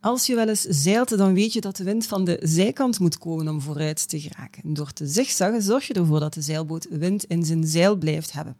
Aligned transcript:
Als 0.00 0.26
je 0.26 0.34
wel 0.34 0.48
eens 0.48 0.62
zeilt, 0.62 1.18
dan 1.18 1.34
weet 1.34 1.52
je 1.52 1.60
dat 1.60 1.76
de 1.76 1.84
wind 1.84 2.06
van 2.06 2.24
de 2.24 2.40
zijkant 2.42 2.98
moet 2.98 3.18
komen 3.18 3.48
om 3.48 3.60
vooruit 3.60 4.08
te 4.08 4.20
geraken. 4.20 4.74
Door 4.74 4.92
te 4.92 5.06
zigzaggen 5.06 5.62
zorg 5.62 5.86
je 5.86 5.94
ervoor 5.94 6.20
dat 6.20 6.34
de 6.34 6.40
zeilboot 6.40 6.86
wind 6.90 7.24
in 7.24 7.44
zijn 7.44 7.66
zeil 7.66 7.96
blijft 7.96 8.32
hebben. 8.32 8.56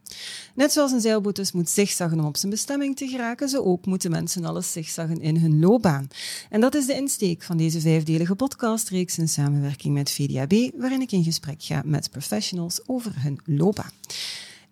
Net 0.55 0.71
zoals 0.71 0.91
een 0.91 1.01
zeilboot 1.01 1.35
dus 1.35 1.51
moet 1.51 1.69
zigzaggen 1.69 2.19
om 2.19 2.25
op 2.25 2.37
zijn 2.37 2.51
bestemming 2.51 2.97
te 2.97 3.07
geraken, 3.07 3.49
zo 3.49 3.63
ook 3.63 3.85
moeten 3.85 4.11
mensen 4.11 4.45
alles 4.45 4.71
zigzaggen 4.71 5.21
in 5.21 5.37
hun 5.37 5.59
loopbaan. 5.59 6.07
En 6.49 6.61
dat 6.61 6.75
is 6.75 6.85
de 6.85 6.95
insteek 6.95 7.43
van 7.43 7.57
deze 7.57 7.79
vijfdelige 7.81 8.35
podcastreeks 8.35 9.17
in 9.17 9.29
samenwerking 9.29 9.93
met 9.93 10.11
VDAB, 10.11 10.71
waarin 10.77 11.01
ik 11.01 11.11
in 11.11 11.23
gesprek 11.23 11.63
ga 11.63 11.81
met 11.85 12.09
professionals 12.11 12.79
over 12.85 13.11
hun 13.15 13.39
loopbaan. 13.45 13.91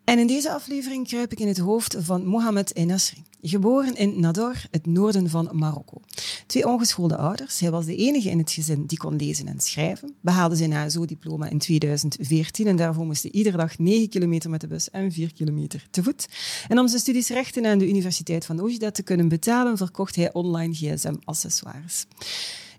En 0.07 0.19
in 0.19 0.27
deze 0.27 0.51
aflevering 0.51 1.07
kruip 1.07 1.31
ik 1.31 1.39
in 1.39 1.47
het 1.47 1.57
hoofd 1.57 1.95
van 1.99 2.25
Mohamed 2.25 2.75
Enasri. 2.75 3.23
Geboren 3.41 3.95
in 3.95 4.19
Nador, 4.19 4.55
het 4.71 4.85
noorden 4.85 5.29
van 5.29 5.49
Marokko. 5.51 6.01
Twee 6.45 6.67
ongeschoolde 6.67 7.17
ouders. 7.17 7.59
Hij 7.59 7.71
was 7.71 7.85
de 7.85 7.95
enige 7.95 8.29
in 8.29 8.37
het 8.37 8.51
gezin 8.51 8.85
die 8.85 8.97
kon 8.97 9.15
lezen 9.15 9.47
en 9.47 9.59
schrijven. 9.59 10.15
Behaalde 10.21 10.55
zijn 10.55 10.73
HSO-diploma 10.73 11.49
in 11.49 11.57
2014 11.57 12.67
en 12.67 12.75
daarvoor 12.75 13.05
moest 13.05 13.21
hij 13.21 13.31
iedere 13.31 13.57
dag 13.57 13.77
9 13.77 14.09
kilometer 14.09 14.49
met 14.49 14.61
de 14.61 14.67
bus 14.67 14.89
en 14.89 15.11
4 15.11 15.33
kilometer 15.33 15.87
te 15.91 16.03
voet. 16.03 16.27
En 16.67 16.79
om 16.79 16.87
zijn 16.87 17.01
studies 17.01 17.29
rechten 17.29 17.65
aan 17.65 17.77
de 17.77 17.87
Universiteit 17.87 18.45
van 18.45 18.59
Oujda 18.59 18.91
te 18.91 19.03
kunnen 19.03 19.27
betalen, 19.27 19.77
verkocht 19.77 20.15
hij 20.15 20.33
online 20.33 20.73
gsm-accessoires. 20.73 22.05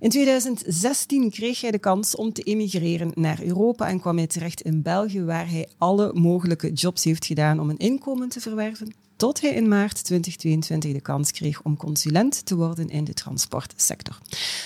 In 0.00 0.10
2016 0.10 1.30
kreeg 1.30 1.60
hij 1.60 1.70
de 1.70 1.78
kans 1.78 2.16
om 2.16 2.32
te 2.32 2.42
emigreren 2.42 3.10
naar 3.14 3.42
Europa 3.42 3.88
en 3.88 4.00
kwam 4.00 4.16
hij 4.16 4.27
terecht 4.27 4.60
in 4.60 4.82
België, 4.82 5.22
waar 5.22 5.50
hij 5.50 5.68
alle 5.78 6.12
mogelijke 6.14 6.72
jobs 6.72 7.04
heeft 7.04 7.27
gedaan 7.27 7.60
om 7.60 7.70
een 7.70 7.77
inkomen 7.77 8.28
te 8.28 8.41
verwerven, 8.41 8.94
tot 9.16 9.41
hij 9.41 9.50
in 9.50 9.69
maart 9.69 10.04
2022 10.04 10.92
de 10.92 11.00
kans 11.00 11.32
kreeg 11.32 11.62
om 11.62 11.76
consulent 11.76 12.46
te 12.46 12.56
worden 12.56 12.88
in 12.88 13.04
de 13.04 13.14
transportsector. 13.14 14.19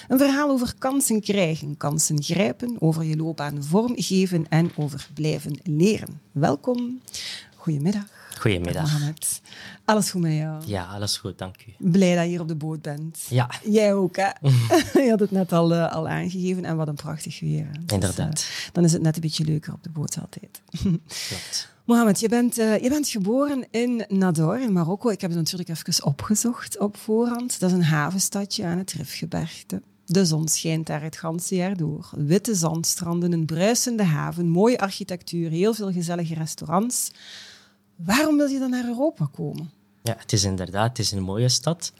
Een 0.09 0.19
verhaal 0.19 0.51
over 0.51 0.75
kansen 0.79 1.21
krijgen, 1.21 1.77
kansen 1.77 2.23
grijpen, 2.23 2.77
over 2.79 3.05
je 3.05 3.17
loopbaan 3.17 3.63
vormgeven 3.65 4.49
en 4.49 4.71
over 4.77 5.09
blijven 5.15 5.59
leren. 5.63 6.21
Welkom. 6.33 7.01
Goedemiddag. 7.57 8.22
Goedemiddag. 8.43 8.93
Mohamed. 8.93 9.41
Alles 9.85 10.11
goed 10.11 10.21
met 10.21 10.33
jou? 10.33 10.63
Ja, 10.67 10.85
alles 10.85 11.17
goed, 11.17 11.39
dank 11.39 11.57
u. 11.67 11.91
Blij 11.91 12.15
dat 12.15 12.25
je 12.25 12.31
hier 12.31 12.41
op 12.41 12.49
de 12.49 12.55
boot 12.55 12.83
bent. 12.83 13.19
Ja. 13.29 13.51
Jij 13.65 13.95
ook, 13.95 14.17
hè? 14.17 14.29
je 15.05 15.11
had 15.11 15.21
het 15.21 15.31
net 15.31 15.53
al, 15.53 15.73
uh, 15.73 15.93
al 15.93 16.09
aangegeven 16.09 16.65
en 16.65 16.77
wat 16.77 16.89
een 16.89 16.95
prachtig 16.95 17.41
weer. 17.41 17.67
Dus, 17.73 17.95
Inderdaad. 17.95 18.41
uh, 18.41 18.73
dan 18.73 18.85
is 18.85 18.93
het 18.93 19.03
net 19.03 19.15
een 19.15 19.21
beetje 19.21 19.45
leuker 19.45 19.73
op 19.73 19.83
de 19.83 19.91
boot 19.91 20.19
altijd. 20.21 20.61
Klopt. 21.29 21.69
Mohamed, 21.85 22.21
je 22.21 22.29
bent, 22.29 22.59
uh, 22.59 22.83
je 22.83 22.89
bent 22.89 23.09
geboren 23.09 23.67
in 23.71 24.05
Nador, 24.09 24.61
in 24.61 24.73
Marokko. 24.73 25.09
Ik 25.09 25.21
heb 25.21 25.31
het 25.31 25.39
natuurlijk 25.39 25.69
even 25.69 26.05
opgezocht 26.05 26.79
op 26.79 26.97
voorhand. 26.97 27.61
Dat 27.61 27.71
is 27.71 27.77
een 27.77 27.85
havenstadje 27.85 28.65
aan 28.65 28.79
het 28.79 28.93
Rifgebergte. 28.93 29.83
De 30.05 30.27
zon 30.27 30.49
schijnt 30.49 30.87
daar 30.87 31.03
het 31.03 31.17
ganse 31.17 31.55
jaar 31.55 31.77
door. 31.77 32.11
Witte 32.17 32.55
zandstranden, 32.55 33.33
een 33.33 33.47
bruisende 33.47 34.05
haven, 34.05 34.49
mooie 34.49 34.79
architectuur, 34.79 35.51
heel 35.51 35.75
veel 35.75 35.93
gezellige 35.93 36.35
restaurants. 36.35 37.11
Waarom 38.05 38.37
wil 38.37 38.47
je 38.47 38.59
dan 38.59 38.71
naar 38.71 38.85
Europa 38.85 39.29
komen? 39.33 39.71
Ja, 40.03 40.15
het 40.19 40.33
is 40.33 40.45
inderdaad 40.45 40.89
het 40.89 40.99
is 40.99 41.13
een 41.13 41.23
mooie 41.23 41.49
stad. 41.49 41.93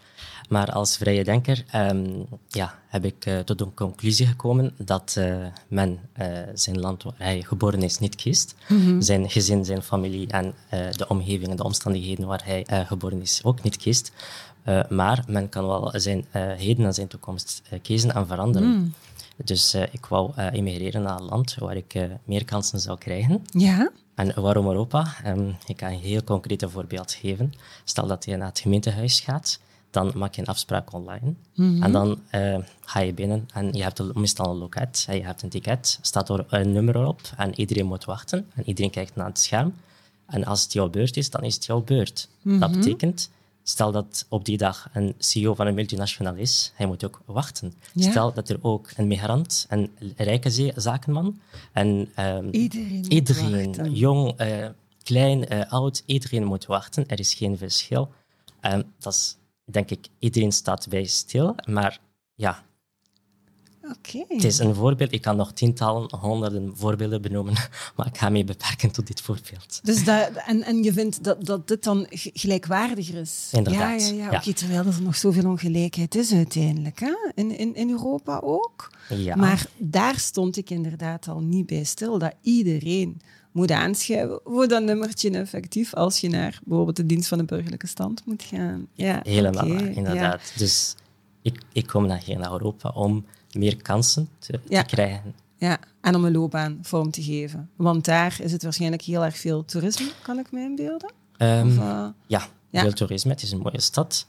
Maar 0.49 0.71
als 0.71 0.97
vrije 0.97 1.23
denker 1.23 1.65
um, 1.75 2.25
ja, 2.47 2.79
heb 2.87 3.05
ik 3.05 3.25
uh, 3.25 3.39
tot 3.39 3.57
de 3.57 3.73
conclusie 3.73 4.27
gekomen 4.27 4.73
dat 4.77 5.15
uh, 5.17 5.45
men 5.67 5.99
uh, 6.19 6.27
zijn 6.53 6.79
land 6.79 7.03
waar 7.03 7.13
hij 7.17 7.41
geboren 7.41 7.81
is 7.81 7.99
niet 7.99 8.15
kiest. 8.15 8.55
Mm 8.67 8.85
-hmm. 8.85 9.01
Zijn 9.01 9.29
gezin, 9.29 9.65
zijn 9.65 9.81
familie 9.81 10.27
en 10.27 10.53
de 10.69 11.05
omgeving 11.07 11.49
en 11.49 11.55
de 11.55 11.63
omstandigheden 11.63 12.27
waar 12.27 12.41
hij 12.45 12.85
geboren 12.85 13.21
is 13.21 13.41
ook 13.43 13.63
niet 13.63 13.77
kiest. 13.77 14.11
maar 14.89 15.23
men 15.27 15.49
kan 15.49 15.67
wel 15.67 15.91
zijn 15.95 16.25
heden 16.31 16.85
en 16.85 16.93
zijn 16.93 17.07
toekomst 17.07 17.61
kiezen 17.81 18.13
en 18.13 18.27
veranderen. 18.27 18.69
Mm. 18.69 18.93
Dus 19.43 19.73
ik 19.73 20.05
wou 20.05 20.33
emigreren 20.35 21.01
naar 21.01 21.19
een 21.19 21.25
land 21.25 21.55
waar 21.55 21.75
ik 21.75 22.07
meer 22.23 22.45
kansen 22.45 22.79
zou 22.79 22.97
krijgen. 22.97 23.45
Ja. 23.51 23.91
En 24.15 24.41
waarom 24.41 24.67
Europa? 24.67 25.15
Um, 25.25 25.55
ik 25.65 25.77
kan 25.77 25.91
een 25.91 25.99
heel 25.99 26.23
concreet 26.23 26.65
voorbeeld 26.67 27.13
geven. 27.13 27.53
Stel 27.83 28.07
dat 28.07 28.25
je 28.25 28.35
naar 28.35 28.47
het 28.47 28.59
gemeentehuis 28.59 29.19
gaat, 29.19 29.59
dan 29.89 30.11
maak 30.15 30.35
je 30.35 30.41
een 30.41 30.47
afspraak 30.47 30.93
online. 30.93 31.21
Mm 31.25 31.35
-hmm. 31.55 31.83
En 31.83 31.91
dan 31.91 32.19
uh, 32.31 32.57
ga 32.81 32.99
je 32.99 33.13
binnen 33.13 33.47
en 33.53 33.73
je 33.73 33.83
hebt 33.83 34.15
meestal 34.15 34.49
een 34.49 34.57
loket. 34.57 35.05
Je 35.07 35.23
hebt 35.23 35.41
een 35.41 35.49
ticket, 35.49 35.99
staat 36.01 36.29
er 36.29 36.45
een 36.49 36.71
nummer 36.71 37.05
op 37.05 37.21
en 37.37 37.59
iedereen 37.59 37.85
moet 37.85 38.05
wachten. 38.05 38.47
En 38.53 38.67
iedereen 38.67 38.91
kijkt 38.91 39.15
naar 39.15 39.25
het 39.25 39.39
scherm. 39.39 39.73
En 40.25 40.45
als 40.45 40.63
het 40.63 40.73
jouw 40.73 40.89
beurt 40.89 41.17
is, 41.17 41.29
dan 41.29 41.43
is 41.43 41.55
het 41.55 41.65
jouw 41.65 41.81
beurt. 41.81 42.29
Mm 42.41 42.51
-hmm. 42.51 42.59
Dat 42.59 42.71
betekent, 42.71 43.29
stel 43.63 43.91
dat 43.91 44.25
op 44.29 44.45
die 44.45 44.57
dag 44.57 44.89
een 44.93 45.15
CEO 45.17 45.53
van 45.53 45.67
een 45.67 45.73
multinational 45.73 46.35
is, 46.35 46.71
hij 46.75 46.85
moet 46.85 47.05
ook 47.05 47.21
wachten. 47.25 47.73
Ja. 47.93 48.09
Stel 48.09 48.33
dat 48.33 48.49
er 48.49 48.57
ook 48.61 48.91
een 48.95 49.07
migrant, 49.07 49.65
een 49.69 49.91
rijke 50.17 50.73
zakenman, 50.75 51.41
en 51.71 52.09
um, 52.19 52.49
iedereen, 52.49 53.11
iedereen 53.11 53.93
jong, 53.93 54.41
uh, 54.41 54.67
klein, 55.03 55.53
uh, 55.53 55.71
oud, 55.71 56.03
iedereen 56.05 56.43
moet 56.43 56.65
wachten. 56.65 57.07
Er 57.07 57.19
is 57.19 57.33
geen 57.33 57.57
verschil. 57.57 58.11
Um, 58.61 58.83
dat 58.99 59.13
is, 59.13 59.37
denk 59.65 59.89
ik, 59.89 60.07
iedereen 60.19 60.51
staat 60.51 60.87
bij 60.89 61.05
stil, 61.05 61.55
maar 61.67 61.99
ja. 62.35 62.63
Okay. 63.83 64.25
Het 64.27 64.43
is 64.43 64.59
een 64.59 64.75
voorbeeld. 64.75 65.11
Ik 65.11 65.21
kan 65.21 65.35
nog 65.35 65.53
tientallen, 65.53 66.15
honderden 66.15 66.71
voorbeelden 66.75 67.21
benoemen, 67.21 67.53
maar 67.95 68.07
ik 68.07 68.17
ga 68.17 68.29
me 68.29 68.43
beperken 68.43 68.91
tot 68.91 69.07
dit 69.07 69.21
voorbeeld. 69.21 69.79
Dus 69.83 70.05
dat, 70.05 70.29
en, 70.45 70.63
en 70.63 70.83
je 70.83 70.93
vindt 70.93 71.23
dat, 71.23 71.45
dat 71.45 71.67
dit 71.67 71.83
dan 71.83 72.05
gelijkwaardiger 72.09 73.15
is? 73.15 73.49
Inderdaad. 73.51 74.01
Ja, 74.01 74.07
ja, 74.07 74.13
ja. 74.13 74.31
ja. 74.31 74.37
Okay, 74.37 74.53
terwijl 74.53 74.85
er 74.85 75.01
nog 75.01 75.15
zoveel 75.15 75.49
ongelijkheid 75.49 76.15
is 76.15 76.33
uiteindelijk, 76.33 76.99
hè? 76.99 77.15
In, 77.35 77.57
in, 77.57 77.75
in 77.75 77.89
Europa 77.89 78.39
ook. 78.43 78.89
Ja. 79.09 79.35
Maar 79.35 79.65
daar 79.77 80.19
stond 80.19 80.57
ik 80.57 80.69
inderdaad 80.69 81.27
al 81.27 81.39
niet 81.39 81.65
bij 81.65 81.83
stil, 81.83 82.17
dat 82.17 82.33
iedereen 82.41 83.21
moet 83.51 83.71
aanschuiven 83.71 84.39
voor 84.43 84.67
dat 84.67 84.83
nummertje 84.83 85.29
effectief 85.29 85.93
als 85.93 86.19
je 86.19 86.29
naar 86.29 86.59
bijvoorbeeld 86.63 86.97
de 86.97 87.05
dienst 87.05 87.27
van 87.27 87.37
de 87.37 87.43
burgerlijke 87.43 87.87
stand 87.87 88.25
moet 88.25 88.43
gaan. 88.43 88.87
Ja, 88.93 89.19
Helemaal, 89.23 89.65
okay, 89.65 89.87
inderdaad. 89.87 90.53
Dus 90.57 90.95
ik, 91.41 91.61
ik 91.73 91.87
kom 91.87 92.07
naar 92.07 92.21
hier 92.25 92.37
naar 92.37 92.51
Europa 92.51 92.89
om 92.89 93.25
meer 93.53 93.81
kansen 93.81 94.29
te, 94.39 94.59
ja. 94.69 94.83
te 94.83 94.95
krijgen. 94.95 95.33
Ja, 95.57 95.79
en 96.01 96.15
om 96.15 96.25
een 96.25 96.31
loopbaan 96.31 96.79
vorm 96.81 97.11
te 97.11 97.23
geven. 97.23 97.69
Want 97.75 98.05
daar 98.05 98.37
is 98.41 98.51
het 98.51 98.63
waarschijnlijk 98.63 99.01
heel 99.01 99.23
erg 99.23 99.37
veel 99.37 99.65
toerisme, 99.65 100.11
kan 100.21 100.39
ik 100.39 100.51
me 100.51 100.59
inbeelden? 100.59 101.11
Um, 101.37 101.67
of, 101.67 101.75
uh, 101.75 102.07
ja, 102.27 102.47
ja, 102.69 102.81
veel 102.81 102.93
toerisme. 102.93 103.31
Het 103.31 103.41
is 103.41 103.51
een 103.51 103.59
mooie 103.59 103.81
stad. 103.81 104.25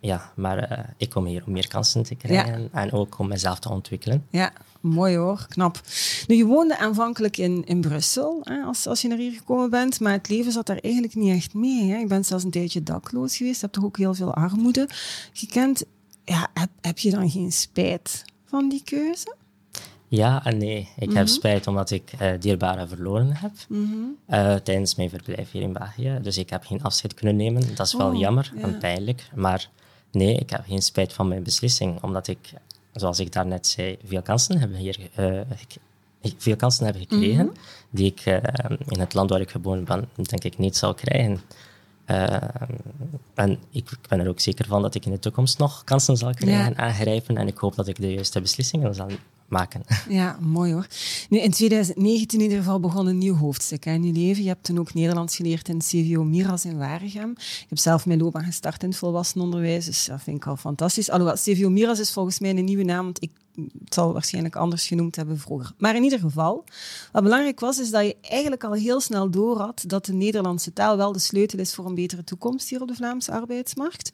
Ja, 0.00 0.32
maar 0.36 0.70
uh, 0.70 0.78
ik 0.96 1.10
kom 1.10 1.24
hier 1.24 1.42
om 1.46 1.52
meer 1.52 1.68
kansen 1.68 2.02
te 2.02 2.14
krijgen 2.14 2.62
ja. 2.62 2.68
en 2.72 2.92
ook 2.92 3.18
om 3.18 3.28
mezelf 3.28 3.58
te 3.58 3.70
ontwikkelen. 3.70 4.26
Ja, 4.30 4.52
mooi 4.80 5.16
hoor, 5.16 5.46
knap. 5.48 5.80
Nu, 6.26 6.34
je 6.34 6.44
woonde 6.44 6.78
aanvankelijk 6.78 7.36
in, 7.36 7.64
in 7.66 7.80
Brussel, 7.80 8.40
hè, 8.44 8.62
als, 8.62 8.86
als 8.86 9.02
je 9.02 9.08
naar 9.08 9.18
hier 9.18 9.32
gekomen 9.32 9.70
bent, 9.70 10.00
maar 10.00 10.12
het 10.12 10.28
leven 10.28 10.52
zat 10.52 10.66
daar 10.66 10.78
eigenlijk 10.78 11.14
niet 11.14 11.34
echt 11.34 11.54
mee. 11.54 11.90
Hè. 11.90 11.96
Je 11.96 12.06
bent 12.06 12.26
zelfs 12.26 12.44
een 12.44 12.50
tijdje 12.50 12.82
dakloos 12.82 13.36
geweest, 13.36 13.54
je 13.54 13.60
hebt 13.60 13.72
toch 13.72 13.84
ook 13.84 13.96
heel 13.96 14.14
veel 14.14 14.34
armoede 14.34 14.88
gekend. 15.32 15.84
Ja, 16.24 16.48
heb, 16.54 16.70
heb 16.80 16.98
je 16.98 17.10
dan 17.10 17.30
geen 17.30 17.52
spijt 17.52 18.24
van 18.50 18.68
die 18.68 18.82
keuze? 18.84 19.34
Ja 20.08 20.44
en 20.44 20.58
nee. 20.58 20.78
Ik 20.78 20.86
mm 20.96 21.08
-hmm. 21.08 21.16
heb 21.16 21.28
spijt 21.28 21.66
omdat 21.66 21.90
ik 21.90 22.12
uh, 22.22 22.30
dierbaren 22.40 22.88
verloren 22.88 23.32
heb 23.32 23.52
mm 23.68 23.92
-hmm. 23.92 24.16
uh, 24.28 24.54
tijdens 24.54 24.94
mijn 24.94 25.10
verblijf 25.10 25.50
hier 25.50 25.62
in 25.62 25.72
België. 25.72 26.18
Dus 26.22 26.38
ik 26.38 26.50
heb 26.50 26.64
geen 26.64 26.82
afscheid 26.82 27.14
kunnen 27.14 27.36
nemen. 27.36 27.74
Dat 27.74 27.86
is 27.86 27.94
wel 27.94 28.08
Oh, 28.10 28.18
jammer 28.18 28.52
ja. 28.54 28.62
en 28.62 28.78
pijnlijk. 28.78 29.28
Maar 29.34 29.70
nee, 30.12 30.34
ik 30.34 30.50
heb 30.50 30.64
geen 30.66 30.82
spijt 30.82 31.12
van 31.12 31.28
mijn 31.28 31.42
beslissing. 31.42 32.02
Omdat 32.02 32.28
ik, 32.28 32.52
zoals 32.92 33.20
ik 33.20 33.32
daarnet 33.32 33.66
zei, 33.66 33.98
veel 34.04 34.22
kansen 34.22 34.58
heb, 34.58 34.74
hier, 34.74 34.98
uh, 35.18 35.40
ik, 36.20 36.34
veel 36.38 36.56
kansen 36.56 36.86
heb 36.86 36.96
gekregen. 36.96 37.44
Mhm. 37.44 37.54
Die 37.90 38.06
ik 38.06 38.20
eh, 38.20 38.36
in 38.88 39.00
het 39.00 39.14
land 39.14 39.30
waar 39.30 39.40
ik 39.40 39.50
geboren 39.50 39.84
ben, 39.84 40.08
denk 40.14 40.44
ik 40.44 40.58
niet 40.58 40.76
zou 40.76 40.94
krijgen. 40.94 41.40
Uh, 42.10 42.36
en 43.34 43.50
ik, 43.70 43.90
ik, 43.90 44.08
ben 44.08 44.20
er 44.20 44.28
ook 44.28 44.40
zeker 44.40 44.66
van 44.66 44.82
dat 44.82 44.94
ik 44.94 45.04
in 45.04 45.10
de 45.12 45.18
toekomst 45.18 45.58
nog 45.58 45.84
kansen 45.84 46.16
zal 46.16 46.34
krijgen 46.34 46.58
Ja. 46.58 46.66
en 46.66 46.78
aangrijpen. 46.78 47.36
En 47.36 47.46
ik 47.46 47.58
hoop 47.58 47.74
dat 47.74 47.88
ik 47.88 48.00
de 48.00 48.12
juiste 48.12 48.40
beslissingen 48.40 48.94
zal 48.94 49.08
maken. 49.50 49.82
Ja, 50.08 50.38
mooi 50.40 50.72
hoor. 50.72 50.86
Nu, 51.28 51.38
in 51.38 51.50
2019 51.50 52.38
in 52.38 52.44
ieder 52.44 52.58
geval 52.58 52.80
begon 52.80 53.06
een 53.06 53.18
nieuw 53.18 53.34
hoofdstuk 53.34 53.86
in 53.86 54.02
je 54.02 54.12
leven. 54.12 54.42
Je 54.42 54.48
hebt 54.48 54.64
toen 54.64 54.78
ook 54.78 54.94
Nederlands 54.94 55.36
geleerd 55.36 55.68
in 55.68 55.78
CVO 55.78 56.24
Miras 56.24 56.64
in 56.64 56.78
Waregem. 56.78 57.30
Ik 57.30 57.66
heb 57.68 57.78
zelf 57.78 58.06
mijn 58.06 58.18
loopbaan 58.18 58.44
gestart 58.44 58.82
in 58.82 58.88
het 58.88 58.98
volwassenenonderwijs, 58.98 59.84
dus 59.84 60.04
dat 60.04 60.22
vind 60.22 60.36
ik 60.36 60.46
al 60.46 60.56
fantastisch. 60.56 61.10
Alhoewel, 61.10 61.36
CVO 61.36 61.70
Miras 61.70 61.98
is 61.98 62.12
volgens 62.12 62.38
mij 62.38 62.50
een 62.50 62.64
nieuwe 62.64 62.84
naam, 62.84 63.04
want 63.04 63.22
ik 63.22 63.30
het 63.54 63.94
zal 63.94 64.12
waarschijnlijk 64.12 64.56
anders 64.56 64.86
genoemd 64.86 65.16
hebben 65.16 65.38
vroeger. 65.38 65.72
Maar 65.78 65.96
in 65.96 66.02
ieder 66.02 66.18
geval, 66.18 66.64
wat 67.12 67.22
belangrijk 67.22 67.60
was, 67.60 67.78
is 67.78 67.90
dat 67.90 68.04
je 68.04 68.16
eigenlijk 68.20 68.64
al 68.64 68.72
heel 68.72 69.00
snel 69.00 69.30
door 69.30 69.58
had 69.58 69.84
dat 69.86 70.04
de 70.04 70.12
Nederlandse 70.12 70.72
taal 70.72 70.96
wel 70.96 71.12
de 71.12 71.18
sleutel 71.18 71.58
is 71.58 71.74
voor 71.74 71.86
een 71.86 71.94
betere 71.94 72.24
toekomst 72.24 72.68
hier 72.68 72.80
op 72.80 72.88
de 72.88 72.94
Vlaamse 72.94 73.32
arbeidsmarkt. 73.32 74.12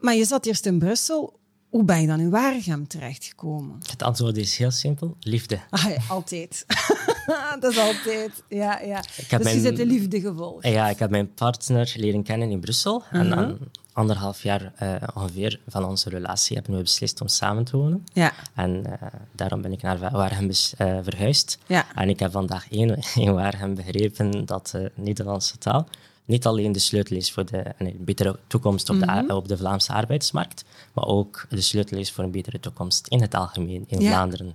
Maar 0.00 0.14
je 0.14 0.24
zat 0.24 0.46
eerst 0.46 0.66
in 0.66 0.78
Brussel. 0.78 1.38
Hoe 1.78 1.86
ben 1.86 2.00
je 2.00 2.06
dan 2.06 2.20
in 2.20 2.30
Waregem 2.30 2.86
terechtgekomen? 2.86 3.78
Het 3.90 4.02
antwoord 4.02 4.36
is 4.36 4.56
heel 4.56 4.70
simpel: 4.70 5.16
liefde. 5.20 5.58
Ah, 5.70 5.82
ja, 5.82 5.96
altijd. 6.08 6.66
dat 7.60 7.72
is 7.72 7.78
altijd. 7.78 8.42
Ja, 8.48 8.80
ja. 8.80 9.00
dus 9.00 9.42
mijn, 9.42 9.54
je 9.56 9.60
zit 9.60 9.76
de 9.76 9.86
liefde 9.86 10.20
gevolgd. 10.20 10.66
Ja, 10.66 10.88
ik 10.88 10.98
heb 10.98 11.10
mijn 11.10 11.34
partner 11.34 11.92
leren 11.96 12.22
kennen 12.22 12.50
in 12.50 12.60
Brussel. 12.60 13.02
En 13.10 13.26
mhm. 13.26 13.36
dan 13.36 13.58
anderhalf 13.92 14.42
jaar 14.42 14.72
uh, 14.82 14.94
ongeveer 15.14 15.60
van 15.66 15.84
onze 15.84 16.08
relatie 16.08 16.56
hebben 16.56 16.76
we 16.76 16.82
beslist 16.82 17.20
om 17.20 17.28
samen 17.28 17.64
te 17.64 17.76
wonen. 17.76 18.04
Ja. 18.12 18.32
En 18.54 18.84
uh, 18.86 18.92
daarom 19.32 19.62
ben 19.62 19.72
ik 19.72 19.82
naar 19.82 19.98
Waregem 19.98 20.48
uh, 20.48 20.98
verhuisd. 21.02 21.58
Ja. 21.66 21.86
En 21.94 22.08
ik 22.08 22.18
heb 22.18 22.32
vandaag 22.32 22.70
één 22.70 22.98
in 23.24 23.34
Waregem 23.34 23.74
begrepen 23.74 24.46
dat 24.46 24.68
de 24.72 24.92
Nederlandse 24.94 25.58
taal 25.58 25.88
niet 26.28 26.46
alleen 26.46 26.72
de 26.72 26.78
sleutel 26.78 27.16
is 27.16 27.32
voor 27.32 27.46
de, 27.46 27.64
een 27.78 27.96
betere 27.98 28.38
toekomst 28.46 28.90
op, 28.90 28.98
de, 28.98 29.06
mhm. 29.06 29.30
op 29.30 29.48
de 29.48 29.56
Vlaamse 29.56 29.92
arbeidsmarkt, 29.92 30.64
maar 30.94 31.04
ook 31.04 31.46
de 31.48 31.60
sleutel 31.60 31.98
is 31.98 32.12
voor 32.12 32.24
een 32.24 32.30
betere 32.30 32.60
toekomst 32.60 33.06
in 33.06 33.20
het 33.20 33.34
algemeen 33.34 33.84
in 33.86 34.06
Vlaanderen. 34.06 34.54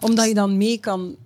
Omdat 0.00 0.28
je 0.28 0.34
dan 0.34 0.56
mee 0.56 0.78
kan 0.78 1.16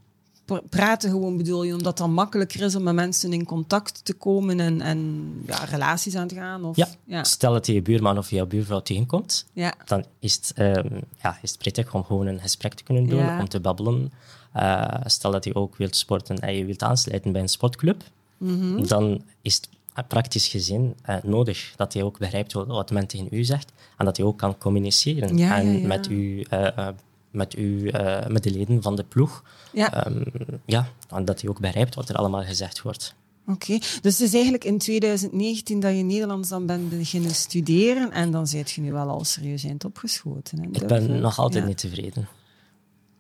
praten 0.71 1.11
gewoon 1.11 1.37
bedoel 1.37 1.63
je, 1.63 1.73
omdat 1.73 1.87
het 1.87 1.97
dan 1.97 2.13
makkelijker 2.13 2.61
is 2.63 2.75
om 2.75 2.83
met 2.83 2.95
mensen 2.95 3.33
in 3.33 3.45
contact 3.45 4.05
te 4.05 4.13
komen 4.13 4.61
en, 4.61 4.81
en 4.81 5.33
ja, 5.47 5.65
relaties 5.65 6.15
aan 6.15 6.29
te 6.29 6.35
gaan? 6.35 6.65
Of, 6.65 6.77
ja. 7.05 7.25
stel 7.25 7.53
dat 7.53 7.67
je 7.67 7.73
je 7.73 7.83
buurman 7.83 8.19
of 8.19 8.31
je 8.31 8.47
buurvrouw 8.47 8.81
tegenkomt, 8.81 9.47
ja. 9.53 9.75
dan 9.85 10.05
is 10.19 10.35
het, 10.35 10.53
um, 10.59 11.01
ja, 11.23 11.39
is 11.43 11.51
het 11.51 11.59
prettig 11.59 11.95
om 11.95 12.05
gewoon 12.05 12.27
een 12.27 12.41
gesprek 12.41 12.75
te 12.75 12.83
kunnen 12.83 13.07
doen, 13.07 13.39
om 13.39 13.49
te 13.49 13.61
babbelen. 13.61 14.13
Uh, 14.57 14.89
stel 15.05 15.31
dat 15.31 15.45
je 15.45 15.55
ook 15.55 15.77
wilt 15.77 15.97
sporten 15.97 16.39
en 16.39 16.57
je 16.57 16.65
wilt 16.65 16.83
aansluiten 16.83 17.33
bij 17.33 17.41
een 17.41 17.49
sportclub, 17.49 18.03
mm 18.43 18.87
dan 18.87 19.23
is 19.43 19.61
het 19.95 20.09
praktisch 20.09 20.49
gezien 20.49 20.95
uh, 21.09 21.17
nodig 21.23 21.73
dat 21.77 21.93
hij 21.93 22.03
ook 22.03 22.19
begrijpt 22.19 22.53
wat 22.53 22.91
men 22.91 23.07
tegen 23.07 23.29
u 23.31 23.45
zegt 23.45 23.73
en 23.97 24.05
dat 24.05 24.17
hij 24.17 24.27
ook 24.27 24.39
kan 24.39 24.59
communiceren 24.59 25.39
en 25.39 25.87
met 25.87 26.09
u 26.11 26.47
uh, 26.53 26.89
met, 27.31 27.57
u, 27.57 27.91
met 28.29 28.43
de 28.43 28.51
leden 28.51 28.83
van 28.83 28.97
de 28.97 29.05
ploeg. 29.05 29.45
Ja. 29.73 30.07
Um, 30.07 30.25
ja, 30.65 30.89
dat 31.25 31.41
hij 31.41 31.51
ook 31.51 31.61
begrijpt 31.61 31.95
wat 31.95 32.09
er 32.09 32.15
allemaal 32.17 32.43
gezegd 32.43 32.83
wordt. 32.83 33.15
Oké, 33.47 33.79
dus 33.79 34.19
het 34.19 34.21
is 34.21 34.35
eigenlijk 34.35 34.65
in 34.65 34.79
2019 34.79 35.81
dat 35.81 35.97
je 35.97 36.03
Nederlands 36.03 36.49
dan 36.49 36.67
bent 36.67 36.91
beginnen 36.91 37.35
studeren 37.35 38.11
en 38.11 38.31
dan 38.31 38.47
zit 38.47 38.71
je 38.71 38.81
nu 38.81 38.93
wel 38.93 39.09
al 39.09 39.25
serieus 39.25 39.65
eind 39.65 39.85
opgeschoten. 39.85 40.59
Hè? 40.59 40.69
Ik 40.73 40.87
ben 40.87 41.21
nog 41.21 41.39
altijd 41.39 41.67
niet 41.67 41.79
tevreden. 41.79 42.29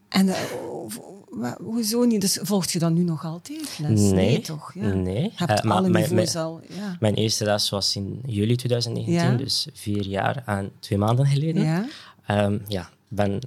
En 0.08 0.26
uh, 0.26 0.36
hoezo 1.62 2.02
niet? 2.02 2.20
Dus 2.20 2.38
volgt 2.42 2.70
je 2.70 2.78
dan 2.78 2.92
nu 2.92 3.02
nog 3.02 3.24
altijd 3.24 3.78
les? 3.78 4.00
Nee, 4.00 4.12
nee 4.12 4.40
toch? 4.40 4.74
Ja. 4.74 4.92
Nee. 4.92 5.32
Hebt 5.34 5.64
uh, 5.64 5.70
alle 5.70 5.88
niveaus 5.88 6.36
al, 6.36 6.60
ja. 6.68 6.96
Mijn 7.00 7.14
eerste 7.14 7.44
les 7.44 7.70
was 7.70 7.96
in 7.96 8.20
juli 8.26 8.56
2019, 8.56 9.36
dus 9.36 9.66
vier 9.72 10.06
jaar 10.06 10.42
en 10.46 10.72
twee 10.78 10.98
maanden 10.98 11.26
geleden. 11.26 11.62
Ja. 11.62 11.86
Um, 12.44 12.62
ja, 12.68 12.90
ben 13.08 13.40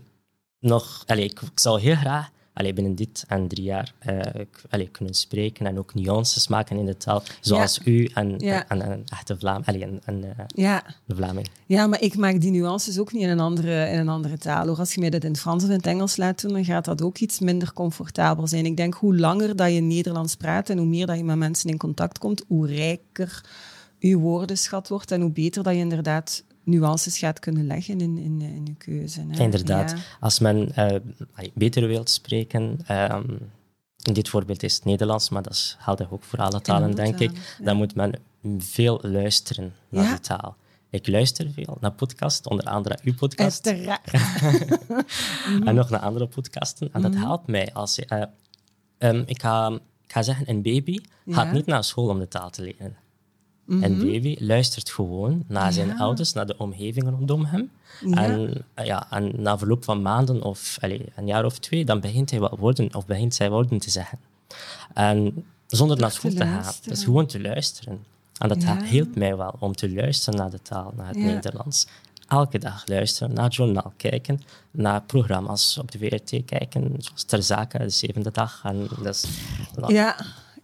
nog, 0.59 1.03
allez, 1.05 1.25
ik, 1.25 1.41
ik, 1.41 1.59
zou 1.59 1.79
heel 1.79 1.95
graag 1.95 2.29
allez, 2.55 2.73
binnen 2.73 2.95
dit 2.95 3.23
en 3.27 3.47
drie 3.47 3.63
jaar 3.63 3.93
uh, 4.09 4.21
allez, 4.69 4.87
kunnen 4.91 5.13
spreken 5.13 5.65
en 5.65 5.77
ook 5.77 5.93
nuances 5.93 6.47
maken 6.47 6.77
in 6.77 6.85
de 6.85 6.97
taal, 6.97 7.23
zoals 7.41 7.79
u 7.83 8.05
en, 8.13 8.37
en, 8.39 8.91
een 8.91 9.03
echte 9.05 9.37
Vlaam, 9.37 9.61
allez, 9.65 9.81
een, 9.81 10.01
een, 10.05 10.23
uh, 10.23 10.29
ja. 10.47 10.83
een 11.07 11.15
Vlaming. 11.15 11.47
Ja, 11.65 11.87
maar 11.87 12.01
ik 12.01 12.17
maak 12.17 12.41
die 12.41 12.51
nuances 12.51 12.99
ook 12.99 13.13
niet 13.13 13.21
in 13.21 13.29
een 13.29 13.39
andere, 13.39 13.89
in 13.89 13.99
een 13.99 14.09
andere 14.09 14.37
taal. 14.37 14.67
Hoor. 14.67 14.77
Als 14.77 14.93
je 14.93 14.99
mij 14.99 15.09
dat 15.09 15.23
in 15.23 15.31
het 15.31 15.39
Frans 15.39 15.63
of 15.63 15.69
in 15.69 15.75
het 15.75 15.87
Engels 15.87 16.17
laat 16.17 16.41
doen, 16.41 16.53
dan 16.53 16.65
gaat 16.65 16.85
dat 16.85 17.01
ook 17.01 17.17
iets 17.17 17.39
minder 17.39 17.73
comfortabel 17.73 18.47
zijn. 18.47 18.65
Ik 18.65 18.77
denk, 18.77 18.93
hoe 18.93 19.17
langer 19.17 19.55
dat 19.55 19.73
je 19.73 19.81
Nederlands 19.81 20.35
praat 20.35 20.69
en 20.69 20.77
hoe 20.77 20.87
meer 20.87 21.05
dat 21.05 21.17
je 21.17 21.23
met 21.23 21.37
mensen 21.37 21.69
in 21.69 21.77
contact 21.77 22.17
komt, 22.17 22.43
hoe 22.47 22.67
rijker 22.67 23.43
je 23.99 24.17
woordenschat 24.17 24.87
wordt 24.87 25.11
en 25.11 25.21
hoe 25.21 25.31
beter 25.31 25.63
dat 25.63 25.73
je 25.73 25.79
inderdaad 25.79 26.43
nuances 26.65 27.17
gaat 27.17 27.39
kunnen 27.39 27.67
leggen 27.67 28.01
in, 28.01 28.17
in, 28.17 28.41
in 28.41 28.65
je 28.65 28.75
keuze. 28.75 29.25
Hè. 29.29 29.43
Inderdaad. 29.43 29.95
Als 30.19 30.39
men 30.39 30.71
uh, 30.77 30.95
beter 31.53 31.87
wilt 31.87 32.09
spreken, 32.09 32.79
in 34.01 34.13
dit 34.13 34.29
voorbeeld 34.29 34.63
is 34.63 34.75
het 34.75 34.85
Nederlands, 34.85 35.29
maar 35.29 35.41
dat 35.41 35.77
geldt 35.79 36.11
ook 36.11 36.23
voor 36.23 36.39
alle 36.39 36.61
talen, 36.61 36.95
denk 36.95 37.19
ik, 37.19 37.57
dan 37.61 37.77
moet 37.77 37.95
men 37.95 38.13
veel 38.57 38.99
luisteren 39.01 39.73
naar 39.89 40.03
ja. 40.03 40.13
de 40.13 40.19
taal. 40.19 40.55
Ik 40.89 41.07
luister 41.07 41.51
veel 41.51 41.77
naar 41.79 41.91
podcasts, 41.91 42.47
onder 42.47 42.65
andere 42.65 42.99
uw 43.03 43.13
podcast. 43.13 43.67
en 45.65 45.75
nog 45.75 45.89
naar 45.89 45.99
andere 45.99 46.27
podcasten. 46.27 46.89
En 46.93 47.01
dat 47.01 47.11
mhm. 47.11 47.21
helpt 47.21 47.47
mij. 47.47 47.73
Als, 47.73 47.99
uh, 47.99 48.23
um, 48.97 49.23
ik, 49.25 49.41
ga, 49.41 49.69
ik 50.03 50.11
ga 50.11 50.21
zeggen, 50.21 50.49
een 50.49 50.61
baby 50.61 50.99
gaat 51.27 51.51
niet 51.51 51.65
naar 51.65 51.83
school 51.83 52.09
om 52.09 52.19
de 52.19 52.27
taal 52.27 52.49
te 52.49 52.61
leren. 52.61 52.95
En 53.67 53.97
mhm. 53.97 54.05
baby 54.05 54.35
luistert 54.39 54.89
gewoon 54.89 55.43
naar 55.47 55.73
zijn 55.73 55.99
ouders, 55.99 56.33
naar 56.33 56.45
de 56.45 56.57
omgeving 56.57 57.09
rondom 57.09 57.45
hem. 57.45 57.71
En, 58.11 58.65
eh, 58.73 58.85
ja, 58.85 59.07
en 59.11 59.31
na 59.41 59.57
verloop 59.57 59.83
van 59.83 60.01
maanden 60.01 60.41
of 60.41 60.77
allez, 60.81 61.01
een 61.15 61.27
jaar 61.27 61.45
of 61.45 61.59
twee, 61.59 61.85
dan 61.85 61.99
begint 61.99 62.31
hij 62.31 62.39
wat 62.39 62.57
woorden, 62.57 62.95
of 62.95 63.05
begint 63.05 63.35
zij 63.35 63.49
woorden 63.49 63.79
te 63.79 63.89
zeggen. 63.89 64.19
En 64.93 65.45
zonder 65.67 65.97
naar 65.97 66.11
school 66.11 66.31
te, 66.31 66.45
gaan. 66.45 66.73
Dus 66.83 67.03
gewoon 67.03 67.25
te 67.25 67.41
luisteren. 67.41 68.03
En 68.37 68.49
dat 68.49 68.61
ja. 68.61 68.83
hielp 68.83 69.15
mij 69.15 69.37
wel 69.37 69.55
om 69.59 69.75
te 69.75 69.93
luisteren 69.93 70.39
naar 70.39 70.49
de 70.49 70.61
taal, 70.61 70.93
naar 70.95 71.07
het 71.07 71.17
Nederlands. 71.17 71.87
Elke 72.27 72.57
dag 72.57 72.87
luisteren, 72.87 73.33
naar 73.33 73.43
het 73.43 73.55
journaal 73.55 73.93
kijken, 73.97 74.41
naar 74.71 75.01
programma's 75.01 75.77
op 75.77 75.91
de 75.91 75.97
VRT 75.97 76.45
kijken, 76.45 76.95
zoals 76.97 77.23
Ter 77.23 77.43
Zake, 77.43 77.77
de 77.77 77.89
zevende 77.89 78.31
dag. 78.31 78.61
En 78.63 78.87
dus, 79.01 79.25
ja. 79.87 80.15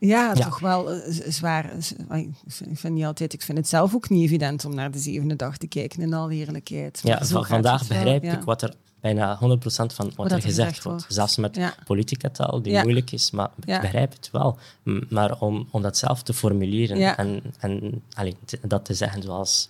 Ja, 0.07 0.33
toch 0.33 0.59
wel 0.59 0.93
uh, 0.93 0.99
zwaar. 1.27 1.73
Ik 2.09 2.77
vind, 2.77 2.93
niet 2.93 3.05
altijd, 3.05 3.33
ik 3.33 3.41
vind 3.41 3.57
het 3.57 3.67
zelf 3.67 3.95
ook 3.95 4.09
niet 4.09 4.23
evident 4.23 4.65
om 4.65 4.75
naar 4.75 4.91
de 4.91 4.99
zevende 4.99 5.35
dag 5.35 5.57
te 5.57 5.67
kijken, 5.67 6.01
in 6.01 6.13
alle 6.13 6.33
eerlijkheid. 6.33 7.01
Ja, 7.03 7.25
vandaag 7.25 7.87
begrijp 7.87 8.23
ik 8.23 8.41
wat 8.41 8.61
er 8.61 8.73
bijna 8.99 9.39
100% 9.39 9.39
van 9.67 10.11
wat, 10.15 10.31
er 10.31 10.41
gezegd 10.41 10.83
wordt. 10.83 11.05
Zelfs 11.07 11.37
met 11.37 11.55
ja. 11.55 11.73
politieke 11.85 12.31
taal, 12.31 12.61
die 12.61 12.81
moeilijk 12.81 13.11
is, 13.11 13.31
maar 13.31 13.49
ik 13.59 13.81
begrijp 13.81 14.11
het 14.11 14.29
wel. 14.31 14.57
Maar 15.09 15.39
om, 15.39 15.67
om 15.71 15.81
dat 15.81 15.97
zelf 15.97 16.23
te 16.23 16.33
formuleren 16.33 17.17
en, 17.17 17.41
en 17.59 18.01
allee, 18.13 18.35
dat 18.61 18.85
te 18.85 18.93
zeggen 18.93 19.21
zoals 19.21 19.69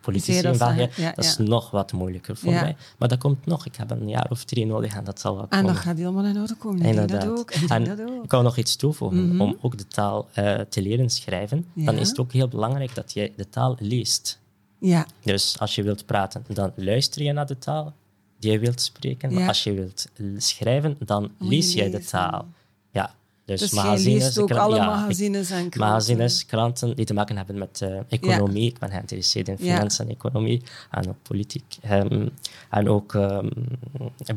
politici 0.00 0.38
in 0.38 0.58
België, 0.58 0.88
dat 1.14 1.24
is 1.24 1.36
nog 1.36 1.70
wat 1.70 1.92
moeilijker 1.92 2.36
voor 2.36 2.52
mij. 2.52 2.76
Maar 2.98 3.08
dat 3.08 3.18
komt 3.18 3.46
nog. 3.46 3.66
Ik 3.66 3.76
heb 3.76 3.90
een 3.90 4.08
jaar 4.08 4.26
of 4.30 4.44
drie 4.44 4.66
nodig 4.66 4.96
en 4.96 5.04
dat 5.04 5.20
zal 5.20 5.36
wel 5.36 5.46
komen. 5.46 5.58
En 5.58 5.72
dat 5.74 5.82
gaat 5.82 5.96
helemaal 5.96 6.24
in 6.24 6.40
orde 6.40 6.54
komen. 6.54 6.84
Ik 6.84 7.08
dat 7.08 7.26
ook. 7.26 7.50
Ik, 7.50 7.70
en 7.70 7.84
dat 7.84 8.00
ook. 8.00 8.24
ik 8.24 8.30
wou 8.30 8.42
nog 8.42 8.56
iets 8.56 8.76
toevoegen. 8.76 9.28
Mhm. 9.28 9.40
Om 9.40 9.58
ook 9.60 9.78
de 9.78 9.86
taal 9.86 10.28
uh, 10.38 10.60
te 10.60 10.82
leren 10.82 11.10
schrijven, 11.10 11.66
dan 11.74 11.94
is 11.94 12.08
het 12.08 12.18
ook 12.18 12.32
heel 12.32 12.48
belangrijk 12.48 12.94
dat 12.94 13.12
je 13.12 13.32
de 13.36 13.48
taal 13.48 13.76
leest. 13.78 14.40
Ja. 14.78 15.06
Dus 15.22 15.58
als 15.58 15.74
je 15.74 15.82
wilt 15.82 16.06
praten, 16.06 16.44
dan 16.48 16.72
luister 16.74 17.22
je 17.22 17.32
naar 17.32 17.46
de 17.46 17.58
taal 17.58 17.92
die 18.38 18.52
je 18.52 18.58
wilt 18.58 18.80
spreken. 18.80 19.34
Maar 19.34 19.48
als 19.48 19.64
je 19.64 19.72
wilt 19.72 20.06
schrijven, 20.36 20.96
dan 20.98 21.30
lees 21.38 21.72
je 21.72 21.90
de 21.90 22.04
taal. 22.04 22.46
Ja, 22.90 23.14
dus, 23.44 23.60
dus 23.60 23.72
magazines, 23.72 24.38
ook 24.38 24.50
alle 24.50 24.78
magazines 24.78 25.50
en 25.50 25.56
kranten. 25.56 25.80
Magazines, 25.80 26.46
kranten 26.46 26.96
die 26.96 27.04
te 27.04 27.14
maken 27.14 27.36
hebben 27.36 27.58
met 27.58 27.80
uh, 27.82 28.00
economie. 28.08 28.68
Ik 28.68 28.78
ben 28.78 28.90
geïnteresseerd 28.90 29.48
in 29.48 29.58
financiën 29.58 30.04
en 30.04 30.10
economie 30.10 30.62
en 30.90 31.08
ook 31.08 31.22
politiek. 31.22 31.76
Um, 31.90 32.30
en 32.70 32.88
ook 32.88 33.14
um, 33.14 33.50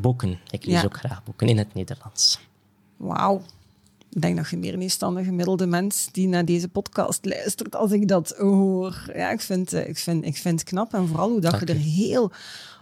boeken. 0.02 0.40
Ik 0.50 0.66
lees 0.66 0.86
ook 0.86 0.98
graag 0.98 1.24
boeken 1.24 1.48
in 1.48 1.58
het 1.58 1.74
Nederlands. 1.74 2.40
Wauw. 2.98 3.42
Ik 4.10 4.22
denk 4.22 4.38
dat 4.38 4.50
je 4.50 4.58
meer 4.58 4.82
is 4.82 4.98
dan 4.98 5.18
een 5.18 5.26
gemiddelde 5.26 5.66
mens 5.66 6.10
die 6.12 6.28
naar 6.28 6.46
deze 6.46 6.68
podcast 6.68 7.26
luistert 7.26 7.76
als 7.76 7.92
ik 7.92 8.08
dat 8.08 8.36
hoor. 8.38 9.12
Ja, 9.16 9.32
ik 9.32 9.42
vind, 9.42 9.74
uh, 9.74 9.88
ik 9.88 9.98
vind, 9.98 10.26
ik 10.26 10.38
vind 10.38 10.60
het 10.60 10.70
knap 10.70 10.94
en 10.94 11.08
vooral 11.08 11.30
hoe 11.30 11.40
dat 11.40 11.60
je 11.60 11.66
er 11.66 11.76
heel 11.76 12.32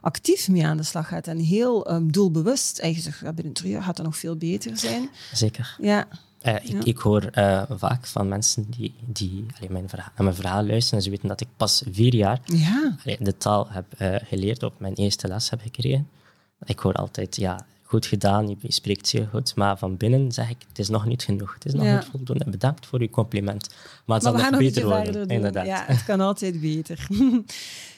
actief 0.06 0.50
mee 0.50 0.66
aan 0.66 0.78
de 0.78 0.84
slag 0.84 1.08
gaat 1.08 1.28
en 1.28 1.40
heel 1.40 1.92
um, 1.92 2.12
doelbewust. 2.12 2.80
Eigenlijk 2.80 3.22
ja, 3.22 3.34
binnen 3.34 3.54
drie 3.54 3.72
jaar 3.72 3.84
gaat 3.84 3.98
dat 3.98 4.06
nog 4.06 4.18
veel 4.18 4.36
beter 4.36 4.78
zijn. 4.78 5.10
Zeker. 5.34 5.76
Ja. 5.82 6.08
Uh, 6.44 6.56
ik, 6.56 6.84
ik, 6.84 6.98
hoor 6.98 7.30
uh, 7.34 7.64
vaak 7.70 8.06
van 8.06 8.28
mensen 8.28 8.66
die, 8.70 8.94
die 9.06 9.46
allee, 9.58 9.70
mijn 9.70 9.90
verhaal, 9.90 10.12
naar 10.16 10.24
mijn 10.24 10.36
verhaal 10.36 10.66
luisteren 10.66 10.98
en 10.98 11.04
ze 11.04 11.10
weten 11.10 11.28
dat 11.28 11.42
ik 11.42 11.48
pas 11.58 11.84
vier 11.92 12.16
jaar 12.16 12.40
ja. 12.46 12.98
allee, 13.04 13.18
de 13.20 13.38
taal 13.38 13.68
heb 13.70 13.86
uh, 14.02 14.16
geleerd, 14.24 14.64
op 14.64 14.80
mijn 14.80 14.94
eerste 14.94 15.28
les 15.28 15.50
heb 15.50 15.62
gekregen. 15.62 16.08
Ik 16.66 16.80
hoor 16.80 16.94
altijd, 16.94 17.36
ja, 17.36 17.66
goed 17.84 18.06
gedaan, 18.06 18.48
je 18.48 18.58
spreekt 18.62 19.08
zeer 19.08 19.28
goed, 19.32 19.56
maar 19.56 19.78
van 19.78 19.98
binnen 19.98 20.32
zeg 20.32 20.50
ik, 20.50 20.66
het 20.68 20.80
is 20.80 20.90
nog 20.90 21.06
niet 21.06 21.24
genoeg, 21.24 21.54
het 21.54 21.66
is 21.66 21.74
nog 21.74 21.86
niet 21.86 22.08
voldoende. 22.12 22.50
Bedankt 22.50 22.86
voor 22.86 23.00
uw 23.00 23.10
compliment. 23.10 23.70
Maar 23.70 23.78
het 23.96 24.06
maar 24.06 24.40
zal 24.40 24.50
nog 24.52 24.60
beter 24.60 24.86
worden, 24.86 25.28
inderdaad. 25.28 25.66
Ja, 25.66 25.84
het 25.88 26.04
kan 26.04 26.22
altijd 26.22 26.62
beter. 26.62 27.08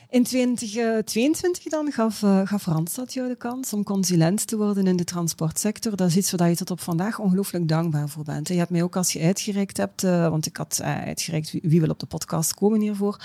In 0.09 0.23
2022 0.23 1.63
dan 1.63 1.91
gaf, 1.91 2.21
uh, 2.21 2.41
gaf 2.43 2.65
Randstad 2.65 3.13
jou 3.13 3.27
de 3.27 3.35
kans 3.35 3.73
om 3.73 3.83
consulent 3.83 4.47
te 4.47 4.57
worden 4.57 4.87
in 4.87 4.95
de 4.95 5.03
transportsector. 5.03 5.95
Dat 5.95 6.07
is 6.07 6.17
iets 6.17 6.31
waar 6.31 6.49
je 6.49 6.55
tot 6.55 6.71
op 6.71 6.81
vandaag 6.81 7.19
ongelooflijk 7.19 7.67
dankbaar 7.67 8.09
voor 8.09 8.23
bent. 8.23 8.47
Je 8.47 8.53
hebt 8.53 8.69
mij 8.69 8.83
ook 8.83 8.95
als 8.95 9.13
je 9.13 9.21
uitgereikt 9.21 9.77
hebt, 9.77 10.03
uh, 10.03 10.29
want 10.29 10.45
ik 10.45 10.57
had 10.57 10.81
uitgereikt 10.81 11.51
wie, 11.51 11.79
wil 11.79 11.89
op 11.89 11.99
de 11.99 12.05
podcast 12.05 12.53
komen 12.53 12.81
hiervoor, 12.81 13.21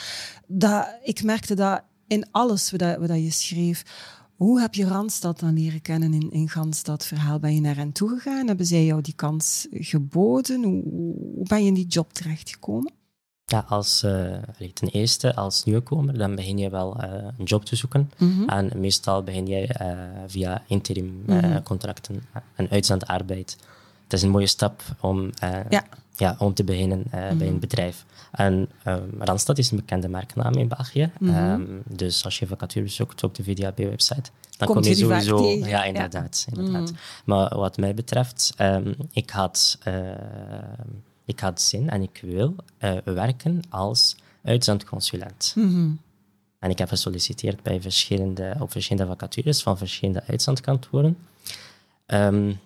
dat, 0.47 0.89
ik 1.03 1.23
merkte 1.23 1.55
dat 1.55 1.83
in 2.07 2.27
alles 2.31 2.71
wat, 2.71 2.97
wat 2.97 3.09
je 3.09 3.31
schreef, 3.31 3.83
hoe 4.37 4.61
heb 4.61 4.75
je 4.75 4.87
Randstad 4.87 5.41
dan 5.41 5.55
leren 5.55 5.83
kennen 5.83 6.15
in, 6.15 6.31
in 6.31 6.51
dat 6.83 7.07
verhaal? 7.07 7.39
Ben 7.39 7.55
je 7.55 7.61
naar 7.61 7.77
hen 7.77 7.93
toegegaan? 7.93 8.47
Hebben 8.47 8.67
zij 8.67 8.85
jou 8.85 9.01
die 9.01 9.15
kans 9.15 9.67
geboden? 9.71 10.63
Hoe, 10.63 10.83
hoe 11.35 11.47
ben 11.49 11.61
je 11.61 11.67
in 11.67 11.75
die 11.75 11.87
job 11.87 12.13
terechtgekomen? 12.13 12.93
Ja, 13.53 13.65
als, 13.69 14.03
uh, 14.03 14.33
ten 14.75 14.89
eerste 14.89 15.35
als 15.35 15.65
nieuwkomer, 15.65 16.19
dan 16.19 16.35
begin 16.35 16.59
je 16.59 16.71
wel 16.71 16.97
uh, 17.05 17.13
een 17.39 17.45
job 17.45 17.65
te 17.65 17.77
zoeken. 17.77 18.11
Mm 18.19 18.33
-hmm. 18.37 18.49
En 18.49 18.71
meestal 18.77 19.23
begin 19.23 19.47
je 19.47 19.69
uh, 19.83 19.89
via 20.27 20.63
interim 20.67 21.23
mm 21.27 21.39
-hmm. 21.39 21.63
contracten 21.63 22.23
en 22.55 22.71
uitzendarbeid. 22.71 23.57
Het 24.03 24.13
is 24.13 24.23
een 24.23 24.31
mooie 24.31 24.47
stap 24.47 24.83
om, 25.01 25.31
ja. 25.69 25.85
Ja, 26.17 26.37
om 26.39 26.55
te 26.55 26.65
beginnen 26.65 26.99
mm 26.99 27.21
-hmm. 27.21 27.39
bij 27.39 27.49
een 27.49 27.59
bedrijf. 27.59 28.05
En 28.31 28.69
um, 28.87 29.11
Randstad 29.19 29.59
is 29.59 29.71
een 29.71 29.77
bekende 29.77 30.09
merknaam 30.09 30.53
in 30.53 30.69
België. 30.69 31.11
um, 31.21 31.83
dus 31.89 32.25
als 32.25 32.39
je 32.39 32.47
vacature 32.47 32.89
zoekt 32.89 33.25
op 33.25 33.35
de 33.35 33.43
VDAB-website, 33.43 34.31
dan 34.57 34.69
Komt 34.69 34.81
kom 34.81 34.89
je 34.89 34.95
sowieso... 34.95 35.49
Ja, 35.49 35.85
inderdaad. 35.85 36.47
Ja. 36.47 36.59
inderdaad. 36.59 36.93
Maar 37.25 37.57
wat 37.57 37.77
mij 37.77 37.95
betreft, 37.95 38.55
um, 38.59 38.95
ik 39.13 39.31
had 39.31 39.79
ik 41.25 41.41
had 41.41 41.61
zin 41.61 41.91
en 41.91 42.03
ik 42.03 42.21
wil 42.23 42.55
uh, 42.81 42.93
werken 43.05 43.63
als 43.69 44.17
uitzendconsulent. 44.43 45.53
Mm 45.57 45.69
-hmm. 45.69 46.01
En 46.59 46.71
ik 46.71 46.79
heb 46.79 46.89
gesolliciteerd 46.89 47.63
bij 47.63 47.81
verschillende, 47.81 48.57
op 48.59 48.71
verschillende 48.71 49.13
vacatures 49.13 49.63
van 49.63 49.79
verschillende 49.79 50.23
uitzendkantoren. 50.27 51.17
Um, 52.07 52.59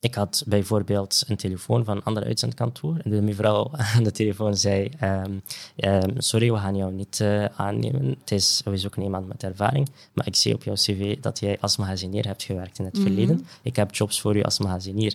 ik 0.00 0.14
had 0.14 0.44
bijvoorbeeld 0.46 1.24
een 1.26 1.36
telefoon 1.36 1.84
van 1.84 1.96
een 1.96 2.02
ander 2.02 2.24
uitzendkantoor. 2.24 2.96
En 3.04 3.10
de 3.10 3.22
mevrouw 3.22 3.70
aan 3.94 4.02
de 4.02 4.10
telefoon 4.12 4.56
zei: 4.56 4.90
um, 5.02 5.42
um, 5.76 6.20
Sorry, 6.20 6.52
we 6.52 6.58
gaan 6.58 6.76
jou 6.76 6.92
niet 6.92 7.18
uh, 7.22 7.44
aannemen. 7.44 8.16
Het 8.20 8.30
is 8.30 8.56
sowieso 8.56 8.86
ook 8.86 8.96
iemand 8.96 9.28
met 9.28 9.42
ervaring. 9.42 9.88
Maar 10.12 10.26
ik 10.26 10.36
zie 10.36 10.54
op 10.54 10.62
jouw 10.62 10.74
cv 10.74 11.20
dat 11.20 11.40
jij 11.40 11.58
als 11.60 11.76
magazinier 11.76 12.26
hebt 12.26 12.42
gewerkt 12.42 12.78
in 12.78 12.84
het 12.84 12.94
Mhm. 12.94 13.02
verleden. 13.02 13.46
Ik 13.62 13.76
heb 13.76 13.94
jobs 13.94 14.20
voor 14.20 14.36
u 14.36 14.42
als 14.42 14.58
magazinier. 14.58 15.14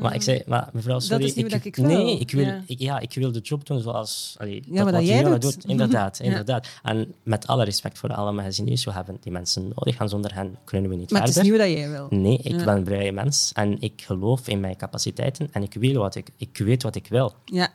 Maar 0.00 0.14
ik 0.14 0.22
zei, 0.22 0.42
maar 0.46 0.68
mevrouw, 0.72 0.98
sorry. 1.00 1.24
is 1.24 1.34
niet 1.34 1.52
wat 1.52 1.64
ik 1.64 1.76
wil. 1.76 1.84
Nee, 1.86 2.18
ik 2.18 2.30
wil, 2.30 2.44
Ja. 2.44 2.62
Ik, 2.66 2.78
ja, 2.78 2.98
ik 2.98 3.14
wil 3.14 3.32
de 3.32 3.38
job 3.40 3.66
doen 3.66 3.80
zoals 3.80 4.34
allee, 4.38 4.62
Ja, 4.66 4.74
maar 4.74 4.84
dat 4.84 4.94
wat 5.00 5.06
jij 5.06 5.16
Johanna 5.16 5.38
doet. 5.38 5.64
Inderdaad, 5.64 6.18
Ja. 6.22 6.24
inderdaad. 6.24 6.68
En 6.82 7.14
met 7.22 7.46
alle 7.46 7.64
respect 7.64 7.98
voor 7.98 8.14
alle 8.14 8.32
magaziniers, 8.32 8.84
we 8.84 8.92
hebben 8.92 9.16
die 9.20 9.32
mensen 9.32 9.62
nodig. 9.76 9.96
En 9.98 10.08
zonder 10.08 10.34
hen 10.34 10.56
kunnen 10.64 10.90
we 10.90 10.96
niet 10.96 11.10
Maar 11.10 11.20
het 11.20 11.28
is 11.30 11.34
verder. 11.36 11.52
niet 11.52 11.60
wat 11.60 11.70
jij 11.70 11.90
wil. 11.90 12.06
Nee, 12.10 12.38
ik 12.42 12.56
ben 12.56 12.68
een 12.76 12.84
vrije 12.84 13.12
mens 13.12 13.50
en 13.54 13.80
ik 13.80 14.02
geloof 14.06 14.48
in 14.48 14.60
mijn 14.60 14.76
capaciteiten 14.76 15.48
en 15.52 15.62
ik 15.62 15.74
weet 15.74 15.94
wat 15.96 16.14
ik, 16.14 16.28
ik, 16.36 16.58
weet 16.58 16.82
wat 16.82 16.94
ik 16.94 17.06
wil. 17.08 17.34
Ja. 17.44 17.68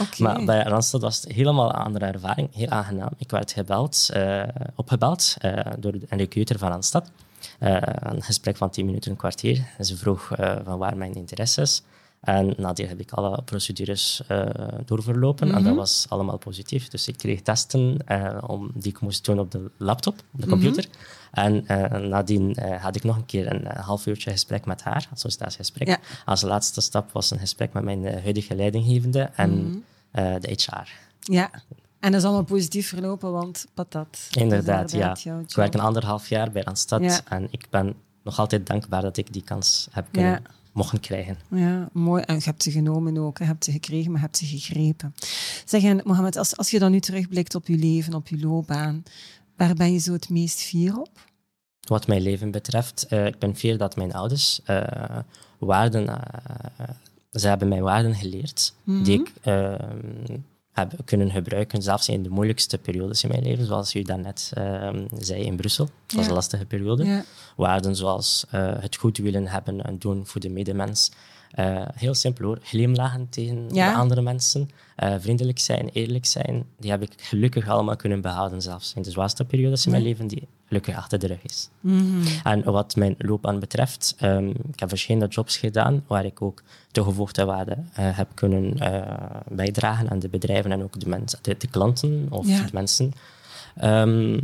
Oké. 0.00 0.22
Maar 0.22 0.44
bij 0.44 0.62
Randstad 0.62 1.00
was 1.00 1.20
het 1.22 1.32
helemaal 1.32 1.68
een 1.68 1.74
andere 1.84 2.04
ervaring, 2.06 2.48
heel 2.54 2.68
aangenaam. 2.68 3.10
Ik 3.18 3.30
werd 3.30 3.52
gebeld, 3.52 4.08
eh, 4.12 4.42
opgebeld 4.76 5.34
eh, 5.38 5.52
door 5.78 5.92
een 6.08 6.18
recruiter 6.18 6.58
van 6.58 6.68
Randstad. 6.70 7.10
Eh, 7.58 7.76
een 7.82 8.22
gesprek 8.22 8.56
van 8.56 8.70
10 8.70 8.86
minuten, 8.86 9.10
een 9.10 9.16
kwartier. 9.16 9.64
En 9.78 9.84
ze 9.84 9.96
vroeg 9.96 10.32
eh, 10.32 10.56
van 10.64 10.78
waar 10.78 10.96
mijn 10.96 11.14
interesse 11.14 11.60
is. 11.60 11.82
En 12.20 12.54
nadien 12.56 12.88
heb 12.88 13.00
ik 13.00 13.12
alle 13.12 13.42
procedures 13.42 14.22
eh, 14.28 14.46
doorverlopen 14.84 15.48
en 15.48 15.54
Mhm. 15.54 15.64
dat 15.64 15.74
was 15.76 16.06
allemaal 16.08 16.38
positief. 16.38 16.88
Dus 16.88 17.08
ik 17.08 17.16
kreeg 17.18 17.40
testen 17.42 17.96
om, 18.46 18.70
die 18.74 18.90
ik 18.92 19.00
moest 19.00 19.24
doen 19.24 19.38
op 19.38 19.50
de 19.50 19.70
laptop, 19.76 20.14
op 20.14 20.24
Mhm. 20.30 20.42
de 20.42 20.48
computer. 20.48 20.86
En 21.32 21.64
nadien 22.08 22.56
had 22.80 22.96
ik 22.96 23.04
nog 23.04 23.16
een 23.16 23.26
keer 23.26 23.52
een 23.54 23.66
half 23.66 24.06
uurtje 24.06 24.30
gesprek 24.30 24.64
met 24.64 24.82
haar, 24.82 25.06
een 25.10 25.16
sollicitatiegesprek. 25.16 25.88
Ja. 25.88 25.98
Als 26.24 26.42
laatste 26.42 26.80
stap 26.80 27.12
was 27.12 27.30
een 27.30 27.38
gesprek 27.38 27.72
met 27.72 27.82
mijn 27.84 28.04
huidige 28.22 28.54
leidinggevende 28.54 29.30
en 29.36 29.50
Mhm. 29.66 29.78
de 30.40 30.56
HR. 30.56 30.88
Ja. 31.20 31.50
En 32.00 32.10
dat 32.12 32.20
is 32.20 32.26
allemaal 32.26 32.44
positief 32.44 32.88
verlopen, 32.88 33.32
want 33.32 33.66
patat. 33.74 34.08
Is 34.30 34.36
Inderdaad, 34.42 34.90
ja. 34.90 35.16
Ik 35.48 35.54
werk 35.54 35.74
een 35.74 35.80
anderhalf 35.80 36.28
jaar 36.28 36.50
bij 36.50 36.62
Randstad 36.62 37.02
Ja. 37.02 37.20
en 37.28 37.48
ik 37.50 37.66
ben 37.70 37.94
nog 38.22 38.38
altijd 38.38 38.66
dankbaar 38.66 39.02
dat 39.02 39.16
ik 39.16 39.32
die 39.32 39.42
kans 39.42 39.88
heb 39.90 40.06
kunnen 40.10 40.30
Ja. 40.30 40.40
mogen 40.72 41.00
krijgen. 41.00 41.36
Ja, 41.50 41.88
mooi. 41.92 42.22
En 42.22 42.34
je 42.34 42.42
hebt 42.44 42.62
ze 42.62 42.70
genomen 42.70 43.18
ook. 43.18 43.38
Je 43.38 43.44
hebt 43.44 43.64
ze 43.64 43.72
gekregen, 43.72 44.10
maar 44.10 44.20
je 44.20 44.26
hebt 44.26 44.36
ze 44.38 44.46
gegrepen. 44.46 45.14
Zeg, 45.64 45.82
en 45.82 46.00
Mohammed, 46.04 46.36
als, 46.36 46.56
als 46.56 46.70
je 46.70 46.78
dan 46.78 46.90
nu 46.90 47.00
terugblikt 47.00 47.54
op 47.54 47.66
je 47.66 47.76
leven, 47.76 48.14
op 48.14 48.28
je 48.28 48.38
loopbaan, 48.40 49.02
waar 49.56 49.74
ben 49.74 49.92
je 49.92 49.98
zo 49.98 50.12
het 50.12 50.28
meest 50.28 50.60
fier 50.60 50.98
op? 50.98 51.28
Wat 51.80 52.06
mijn 52.06 52.22
leven 52.22 52.50
betreft, 52.50 53.06
eh, 53.06 53.26
ik 53.26 53.38
ben 53.38 53.56
fier 53.56 53.78
dat 53.78 53.96
mijn 53.96 54.12
ouders 54.12 54.60
eh, 54.64 55.18
waarden, 55.58 56.08
eh, 56.08 56.88
ze 57.30 57.48
hebben 57.48 57.68
mij 57.68 57.82
waarden 57.82 58.14
geleerd 58.14 58.74
die 58.84 59.20
ik 59.20 59.32
heb 60.80 61.00
kunnen 61.04 61.30
gebruiken, 61.30 61.82
zelfs 61.82 62.08
in 62.08 62.22
de 62.22 62.28
moeilijkste 62.28 62.78
periodes 62.78 63.22
in 63.22 63.28
mijn 63.30 63.42
leven, 63.42 63.66
zoals 63.66 63.94
u 63.94 64.02
daarnet 64.02 64.50
eh, 64.54 64.88
zei 65.18 65.42
in 65.42 65.56
Brussel. 65.56 65.84
Het 66.06 66.12
was 66.14 66.22
Ja. 66.24 66.28
een 66.28 66.34
lastige 66.36 66.64
periode. 66.66 67.04
Ja. 67.04 67.24
Waarden 67.56 67.96
zoals 67.96 68.44
eh, 68.50 68.72
het 68.80 68.96
goed 68.96 69.18
willen 69.18 69.46
hebben 69.46 69.82
en 69.84 69.98
doen 69.98 70.26
voor 70.26 70.40
de 70.40 70.48
medemens. 70.50 71.10
Eh, 71.50 71.82
heel 71.94 72.14
simpel 72.14 72.44
hoor, 72.44 72.58
glimlachen 72.62 73.28
tegen 73.28 73.66
Ja. 73.72 73.92
de 73.92 73.98
andere 73.98 74.22
mensen, 74.22 74.70
eh, 74.96 75.14
vriendelijk 75.18 75.58
zijn, 75.58 75.88
eerlijk 75.92 76.26
zijn. 76.26 76.64
Die 76.78 76.90
heb 76.90 77.02
ik 77.02 77.12
gelukkig 77.16 77.68
allemaal 77.68 77.96
kunnen 77.96 78.20
behouden, 78.20 78.62
zelfs 78.62 78.92
in 78.96 79.02
de 79.02 79.10
zwaarste 79.10 79.44
periodes 79.44 79.84
in 79.84 79.90
mijn 79.90 80.02
leven, 80.02 80.26
die 80.26 80.48
gelukkig 80.66 80.96
achter 80.96 81.18
de 81.18 81.26
rug 81.26 81.42
is. 81.42 81.68
Mhm. 81.80 82.26
En 82.44 82.64
wat 82.64 82.96
mijn 82.96 83.14
loopbaan 83.18 83.58
betreft, 83.60 84.16
um, 84.22 84.48
ik 84.48 84.80
heb 84.80 84.88
verschillende 84.88 85.26
jobs 85.26 85.56
gedaan 85.56 86.04
waar 86.06 86.24
ik 86.24 86.42
ook 86.42 86.62
toegevoegde 86.90 87.44
waarde 87.44 87.76
uh, 87.76 87.84
heb 87.96 88.28
kunnen 88.34 88.76
bijdragen 89.48 90.10
aan 90.10 90.18
de 90.18 90.28
bedrijven 90.28 90.72
en 90.72 90.82
ook 90.82 91.00
de, 91.00 91.08
mensen, 91.08 91.38
de, 91.42 91.54
de 91.58 91.68
klanten 91.68 92.26
of 92.30 92.46
Ja. 92.46 92.62
de 92.62 92.68
mensen. 92.72 93.12
Um, 93.84 94.40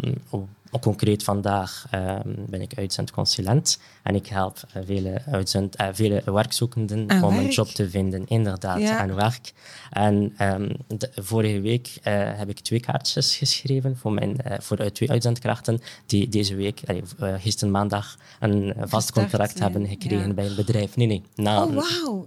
concreet 0.81 1.23
vandaag 1.23 1.87
um, 1.95 2.45
ben 2.49 2.61
ik 2.61 2.73
uitzendconsulent 2.77 3.79
en 4.03 4.15
ik 4.15 4.27
help 4.27 4.59
uh, 4.77 4.83
vele, 4.87 5.23
uitzend, 5.31 5.81
uh, 5.81 5.89
vele 5.93 6.23
werkzoekenden 6.25 7.11
aan 7.11 7.23
om 7.25 7.31
werk. 7.35 7.45
een 7.45 7.51
job 7.51 7.69
te 7.69 7.91
vinden, 7.91 8.27
inderdaad, 8.27 8.81
Ja. 8.81 8.99
aan 8.99 9.15
werk. 9.15 9.53
En 9.91 10.35
um, 10.41 10.77
de, 10.87 11.11
vorige 11.15 11.61
week 11.61 11.87
uh, 11.99 12.03
heb 12.39 12.49
ik 12.49 12.61
twee 12.61 12.81
kaartjes 12.81 13.37
geschreven 13.37 13.97
voor, 13.97 14.13
mijn, 14.13 14.37
voor 14.61 14.93
twee 14.93 15.11
uitzendkrachten 15.11 15.81
die 16.07 16.29
deze 16.29 16.55
week, 16.55 16.81
gisteren 17.19 17.71
maandag, 17.73 18.17
een 18.41 18.75
vast 18.81 19.13
contract 19.13 19.59
hebben 19.59 19.87
gekregen 19.89 20.27
ja. 20.29 20.35
bij 20.35 20.47
een 20.47 20.55
bedrijf. 20.57 20.97
Nee, 20.97 21.07
nee. 21.07 21.23
Na, 21.35 21.65
Oh. 21.67 21.83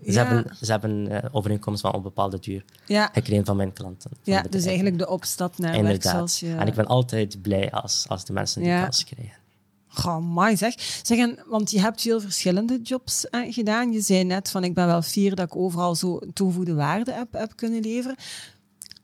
Ze 0.05 0.12
Ja. 0.12 0.25
hebben, 0.25 0.58
ze 0.62 0.72
hebben 0.72 1.24
overeenkomst 1.34 1.81
van 1.81 1.96
een 1.96 2.01
bepaalde 2.01 2.39
duur 2.39 2.63
Ja, 2.86 3.10
gekregen 3.13 3.46
van 3.46 3.55
mijn 3.58 3.74
klanten. 3.74 4.10
van 4.24 4.34
ja 4.34 4.41
dus 4.50 4.65
eigenlijk 4.65 4.98
de 4.98 5.08
opstap 5.10 5.58
naar 5.58 5.72
werk 5.72 5.84
Inderdaad. 5.84 6.38
je... 6.39 6.55
En 6.55 6.67
ik 6.67 6.74
ben 6.74 6.86
altijd 6.88 7.41
blij 7.41 7.72
als, 7.72 8.05
als 8.08 8.25
de 8.25 8.34
mensen 8.39 8.62
die 8.62 8.69
Ja. 8.72 8.81
kans 8.81 9.03
krijgen. 9.03 9.38
Goh, 9.88 10.50
zeg. 10.55 10.74
zeg 11.03 11.17
en, 11.17 11.39
want 11.48 11.72
je 11.72 11.79
hebt 11.79 12.01
veel 12.01 12.22
verschillende 12.22 12.81
jobs 12.81 13.29
eh, 13.29 13.53
gedaan. 13.53 13.91
Je 13.91 14.01
zei 14.01 14.24
net 14.24 14.50
van 14.50 14.63
ik 14.63 14.74
ben 14.74 14.86
wel 14.86 15.01
fier 15.01 15.36
dat 15.36 15.46
ik 15.46 15.55
overal 15.55 15.96
zo 15.96 16.19
toegevoegde 16.34 16.74
waarde 16.74 17.12
heb, 17.12 17.34
heb 17.34 17.55
kunnen 17.55 17.81
leveren. 17.81 18.15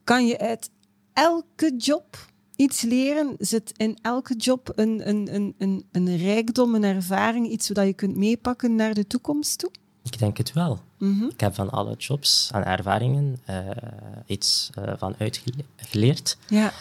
Kan 0.03 0.27
je 0.27 0.39
uit 0.39 0.69
elke 1.13 1.75
job 1.77 2.25
iets 2.55 2.81
leren? 2.81 3.35
Zit 3.39 3.71
in 3.77 3.97
elke 4.01 4.35
job 4.35 4.71
een, 4.75 5.09
een, 5.09 5.35
een, 5.35 5.55
een, 5.57 5.85
een 5.91 6.17
rijkdom, 6.17 6.75
een 6.75 6.83
ervaring, 6.83 7.47
iets 7.49 7.69
wat 7.69 7.85
je 7.85 7.93
kunt 7.93 8.15
meepakken 8.17 8.75
naar 8.75 8.93
de 8.93 9.07
toekomst 9.07 9.59
toe? 9.59 9.71
Ik 10.03 10.19
denk 10.19 10.37
het 10.37 10.53
wel. 10.53 10.79
Mhm. 10.97 11.23
Ik 11.23 11.39
heb 11.39 11.55
van 11.55 11.69
alle 11.69 11.95
jobs 11.95 12.49
en 12.53 12.65
ervaringen 12.65 13.37
uh, 13.49 13.59
iets 14.25 14.69
uh, 14.79 14.93
van 14.97 15.15
uitgeleerd. 15.17 16.37
Ja. 16.47 16.71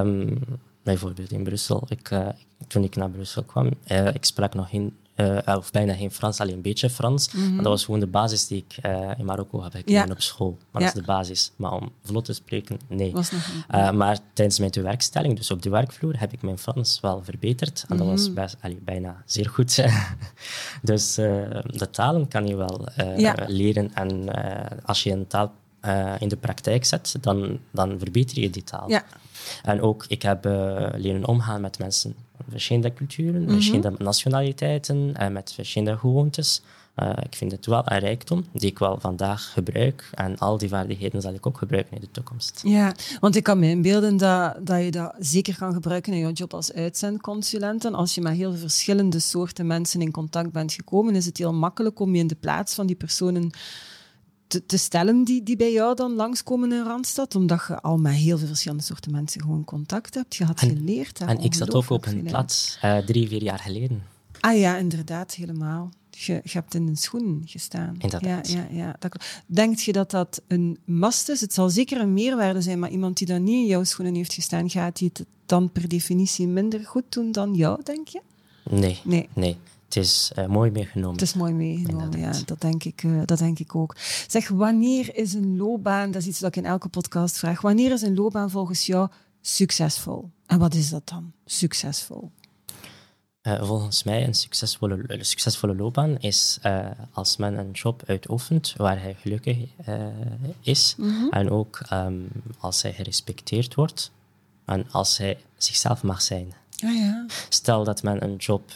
Um, 0.00 0.38
bijvoorbeeld 0.84 1.32
in 1.32 1.42
Brussel. 1.44 1.86
Ik, 1.88 2.10
uh, 2.10 2.28
toen 2.68 2.84
ik 2.84 2.96
naar 2.96 3.10
Brussel 3.10 3.42
kwam, 3.42 3.70
uh, 3.92 4.06
ik 4.14 4.24
sprak 4.24 4.54
nog 4.54 4.68
geen, 4.70 4.96
uh, 5.16 5.38
of 5.44 5.70
bijna 5.70 5.94
geen 5.94 6.10
Frans, 6.10 6.40
alleen 6.40 6.54
een 6.54 6.62
beetje 6.62 6.90
Frans. 6.90 7.32
Mhm. 7.32 7.46
Maar 7.54 7.62
dat 7.62 7.72
was 7.72 7.84
gewoon 7.84 8.00
de 8.00 8.06
basis 8.06 8.46
die 8.46 8.64
ik 8.68 8.84
in 9.18 9.24
Marokko 9.24 9.62
heb 9.62 9.72
gekregen 9.74 10.06
Ja. 10.06 10.12
op 10.12 10.20
school. 10.20 10.58
Maar 10.70 10.82
Ja. 10.82 10.88
dat 10.88 10.96
is 10.96 11.02
de 11.02 11.06
basis. 11.12 11.52
Maar 11.56 11.72
om 11.72 11.92
vlot 12.02 12.24
te 12.24 12.32
spreken, 12.32 12.78
nee. 12.88 13.12
Was 13.12 13.30
nog 13.30 13.50
niet. 13.54 13.92
Maar 13.92 14.18
tijdens 14.32 14.58
mijn 14.58 14.72
werkstelling, 14.82 15.36
dus 15.36 15.50
op 15.50 15.62
de 15.62 15.70
werkvloer, 15.70 16.18
heb 16.20 16.32
ik 16.32 16.42
mijn 16.42 16.58
Frans 16.58 17.00
wel 17.00 17.22
verbeterd. 17.24 17.84
En 17.88 17.96
dat 17.96 18.06
was 18.06 18.24
Mhm. 18.26 18.34
best, 18.34 18.56
allee, 18.60 18.78
bijna 18.84 19.22
zeer 19.26 19.48
goed. 19.48 19.84
dus 20.82 21.14
de 21.14 21.88
talen 21.90 22.28
kan 22.28 22.46
je 22.46 22.56
wel 22.56 22.88
Ja. 23.16 23.34
leren. 23.46 23.94
En 23.94 24.28
als 24.84 25.02
je 25.02 25.10
een 25.10 25.26
taal 25.26 25.52
uh, 25.84 26.12
in 26.18 26.28
de 26.28 26.36
praktijk 26.36 26.84
zet, 26.84 27.16
dan, 27.20 27.58
dan 27.70 27.98
verbeter 27.98 28.40
je 28.40 28.50
die 28.50 28.64
taal. 28.64 28.88
Ja. 28.88 29.04
En 29.62 29.80
ook, 29.80 30.04
ik 30.08 30.22
heb 30.22 30.46
uh, 30.46 30.88
leren 30.94 31.26
omgaan 31.26 31.60
met 31.60 31.78
mensen. 31.78 32.14
verschillende 32.48 32.92
culturen, 32.92 33.50
verschillende 33.50 33.92
nationaliteiten 33.98 35.14
en 35.16 35.32
met 35.32 35.52
verschillende 35.52 35.98
gewoontes. 35.98 36.62
Uh, 37.02 37.10
ik 37.22 37.34
vind 37.34 37.52
het 37.52 37.66
wel 37.66 37.82
een 37.84 37.98
rijkdom 37.98 38.44
die 38.52 38.70
ik 38.70 38.78
wel 38.78 39.00
vandaag 39.00 39.52
gebruik. 39.52 40.10
En 40.14 40.38
al 40.38 40.58
die 40.58 40.68
vaardigheden 40.68 41.20
zal 41.20 41.34
ik 41.34 41.46
ook 41.46 41.58
gebruiken 41.58 41.94
in 41.94 42.00
de 42.00 42.10
toekomst. 42.10 42.60
Ja, 42.64 42.94
want 43.20 43.36
ik 43.36 43.42
kan 43.42 43.58
me 43.58 43.68
inbeelden 43.68 44.16
dat, 44.16 44.66
dat 44.66 44.84
je 44.84 44.90
dat 44.90 45.14
zeker 45.18 45.56
kan 45.56 45.72
gebruiken 45.72 46.12
in 46.12 46.26
je 46.26 46.32
job 46.32 46.54
als 46.54 46.72
uitzendconsulent. 46.72 47.84
En 47.84 47.94
als 47.94 48.14
je 48.14 48.20
met 48.20 48.36
heel 48.36 48.54
verschillende 48.54 49.18
soorten 49.18 49.66
mensen 49.66 50.00
in 50.00 50.10
contact 50.10 50.52
bent 50.52 50.72
gekomen, 50.72 51.14
is 51.14 51.26
het 51.26 51.38
heel 51.38 51.54
makkelijk 51.54 52.00
om 52.00 52.14
je 52.14 52.20
in 52.20 52.26
de 52.26 52.36
plaats 52.40 52.74
van 52.74 52.86
die 52.86 52.96
personen 52.96 53.50
te, 54.46 54.66
te, 54.66 54.76
stellen 54.76 55.24
die, 55.24 55.42
die 55.42 55.56
bij 55.56 55.72
jou 55.72 55.94
dan 55.94 56.14
langskomen 56.14 56.72
in 56.72 56.82
Randstad, 56.82 57.34
omdat 57.34 57.64
je 57.68 57.80
al 57.80 57.96
met 57.96 58.12
heel 58.12 58.38
veel 58.38 58.46
verschillende 58.46 58.82
soorten 58.82 59.12
mensen 59.12 59.40
gewoon 59.40 59.64
contact 59.64 60.14
hebt. 60.14 60.36
Je 60.36 60.44
had 60.44 60.60
geleerd. 60.60 61.20
En 61.20 61.38
ik 61.38 61.54
zat 61.54 61.74
ook 61.74 61.90
op 61.90 62.06
een 62.06 62.22
plaats 62.22 62.78
uh, 62.84 62.98
drie, 62.98 63.28
vier 63.28 63.42
jaar 63.42 63.58
geleden. 63.58 64.02
Ah 64.40 64.58
ja, 64.58 64.76
inderdaad, 64.76 65.34
helemaal. 65.34 65.90
Je, 66.10 66.32
je 66.32 66.50
hebt 66.52 66.74
in 66.74 66.86
een 66.86 66.96
schoen 66.96 67.42
gestaan. 67.46 67.96
Inderdaad. 67.98 68.50
Ja, 68.50 68.66
ja, 68.70 68.76
ja. 68.84 68.96
Dat, 68.98 69.24
denkt 69.46 69.82
je 69.82 69.92
dat 69.92 70.10
dat 70.10 70.42
een 70.46 70.78
must 70.84 71.28
is? 71.28 71.40
Het 71.40 71.54
zal 71.54 71.70
zeker 71.70 72.00
een 72.00 72.12
meerwaarde 72.12 72.60
zijn, 72.60 72.78
maar 72.78 72.90
iemand 72.90 73.16
die 73.16 73.26
dan 73.26 73.42
niet 73.42 73.54
in 73.54 73.66
jouw 73.66 73.84
schoenen 73.84 74.14
heeft 74.14 74.34
gestaan, 74.34 74.70
gaat 74.70 74.98
hij 74.98 75.10
het 75.12 75.26
dan 75.46 75.72
per 75.72 75.88
definitie 75.88 76.46
minder 76.46 76.84
goed 76.84 77.04
doen 77.08 77.32
dan 77.32 77.54
jou, 77.54 77.82
denk 77.82 78.08
je? 78.08 78.20
Nee. 78.70 79.00
Nee. 79.04 79.28
nee. 79.32 79.56
Het 79.94 80.04
is 80.04 80.32
uh, 80.38 80.46
mooi 80.46 80.70
meegenomen. 80.70 81.12
Het 81.12 81.22
is 81.22 81.34
mooi 81.34 81.52
meegenomen, 81.52 82.18
ja. 82.18 82.32
Dat 82.44 82.60
denk, 82.60 82.84
ik, 82.84 83.02
uh, 83.02 83.22
dat 83.24 83.38
denk 83.38 83.58
ik 83.58 83.74
ook. 83.74 83.96
Zeg, 84.26 84.48
wanneer 84.48 85.16
is 85.16 85.34
een 85.34 85.56
loopbaan, 85.56 86.10
dat 86.10 86.22
is 86.22 86.28
iets 86.28 86.38
dat 86.38 86.56
ik 86.56 86.62
in 86.62 86.68
elke 86.68 86.88
podcast 86.88 87.38
vraag, 87.38 87.60
wanneer 87.60 87.92
is 87.92 88.02
een 88.02 88.14
loopbaan 88.14 88.50
volgens 88.50 88.86
jou 88.86 89.08
succesvol? 89.40 90.30
En 90.46 90.58
wat 90.58 90.74
is 90.74 90.90
dat 90.90 91.08
dan, 91.08 91.32
succesvol? 91.44 92.30
Uh, 93.42 93.62
volgens 93.62 94.02
mij 94.02 94.26
een 94.26 94.34
succesvolle, 94.34 95.04
een 95.06 95.24
succesvolle 95.24 95.74
loopbaan 95.74 96.18
is 96.18 96.58
uh, 96.62 96.86
als 97.12 97.36
men 97.36 97.58
een 97.58 97.70
job 97.70 98.02
uitoefent 98.06 98.74
waar 98.76 99.00
hij 99.00 99.14
gelukkig 99.14 99.58
uh, 99.88 100.06
is 100.60 100.94
mm 100.98 101.08
-hmm. 101.08 101.30
en 101.30 101.50
ook 101.50 101.80
um, 101.92 102.28
als 102.58 102.82
hij 102.82 102.92
gerespecteerd 102.92 103.74
wordt 103.74 104.10
en 104.64 104.90
als 104.90 105.18
hij 105.18 105.38
zichzelf 105.56 106.02
mag 106.02 106.22
zijn. 106.22 106.54
Ah, 106.84 106.94
ja. 106.96 107.26
Stel 107.48 107.84
dat 107.84 108.02
men 108.02 108.24
een 108.24 108.36
job 108.36 108.70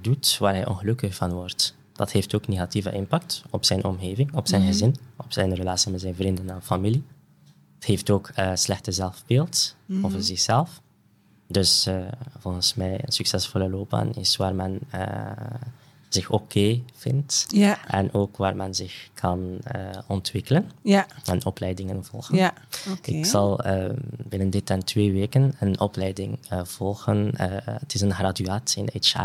doet 0.00 0.36
waar 0.38 0.54
hij 0.54 0.66
ongelukkig 0.66 1.14
van 1.14 1.32
wordt. 1.32 1.76
Dat 1.92 2.12
heeft 2.12 2.34
ook 2.34 2.48
negatieve 2.48 2.92
impact 2.92 3.42
op 3.50 3.64
zijn 3.64 3.84
omgeving, 3.84 4.34
op 4.34 4.48
zijn 4.48 4.60
mm 4.60 4.66
-hmm. 4.66 4.76
gezin, 4.76 4.96
op 5.16 5.32
zijn 5.32 5.54
relatie 5.54 5.90
met 5.90 6.00
zijn 6.00 6.14
vrienden 6.14 6.50
en 6.50 6.62
familie. 6.62 7.04
Het 7.74 7.84
heeft 7.84 8.10
ook 8.10 8.30
slechte 8.54 8.92
zelfbeeld 8.92 9.76
mm 9.86 9.96
-hmm. 9.96 10.04
over 10.04 10.22
zichzelf. 10.22 10.80
Dus 11.46 11.86
uh, 11.86 11.96
volgens 12.38 12.74
mij 12.74 12.92
een 12.92 13.12
succesvolle 13.12 13.70
loopbaan 13.70 14.14
is 14.14 14.36
waar 14.36 14.54
men 14.54 14.80
uh, 14.94 15.30
zich 16.14 16.30
oké 16.30 16.42
okay 16.42 16.84
vindt. 16.94 17.46
Ja. 17.48 17.86
En 17.86 18.14
ook 18.14 18.36
waar 18.36 18.56
men 18.56 18.74
zich 18.74 19.08
kan 19.14 19.58
uh, 19.76 19.88
ontwikkelen. 20.06 20.70
Ja. 20.82 21.06
En 21.24 21.44
opleidingen 21.46 22.04
volgen. 22.04 22.36
Ja. 22.36 22.54
Okay. 22.98 23.14
Ik 23.14 23.26
zal 23.26 23.60
binnen 24.28 24.50
dit 24.50 24.70
en 24.70 24.84
twee 24.84 25.12
weken 25.12 25.54
een 25.60 25.80
opleiding 25.80 26.38
volgen. 26.62 27.32
het 27.64 27.94
is 27.94 28.00
een 28.00 28.14
graduaat 28.14 28.74
in 28.76 28.88
HR. 29.00 29.18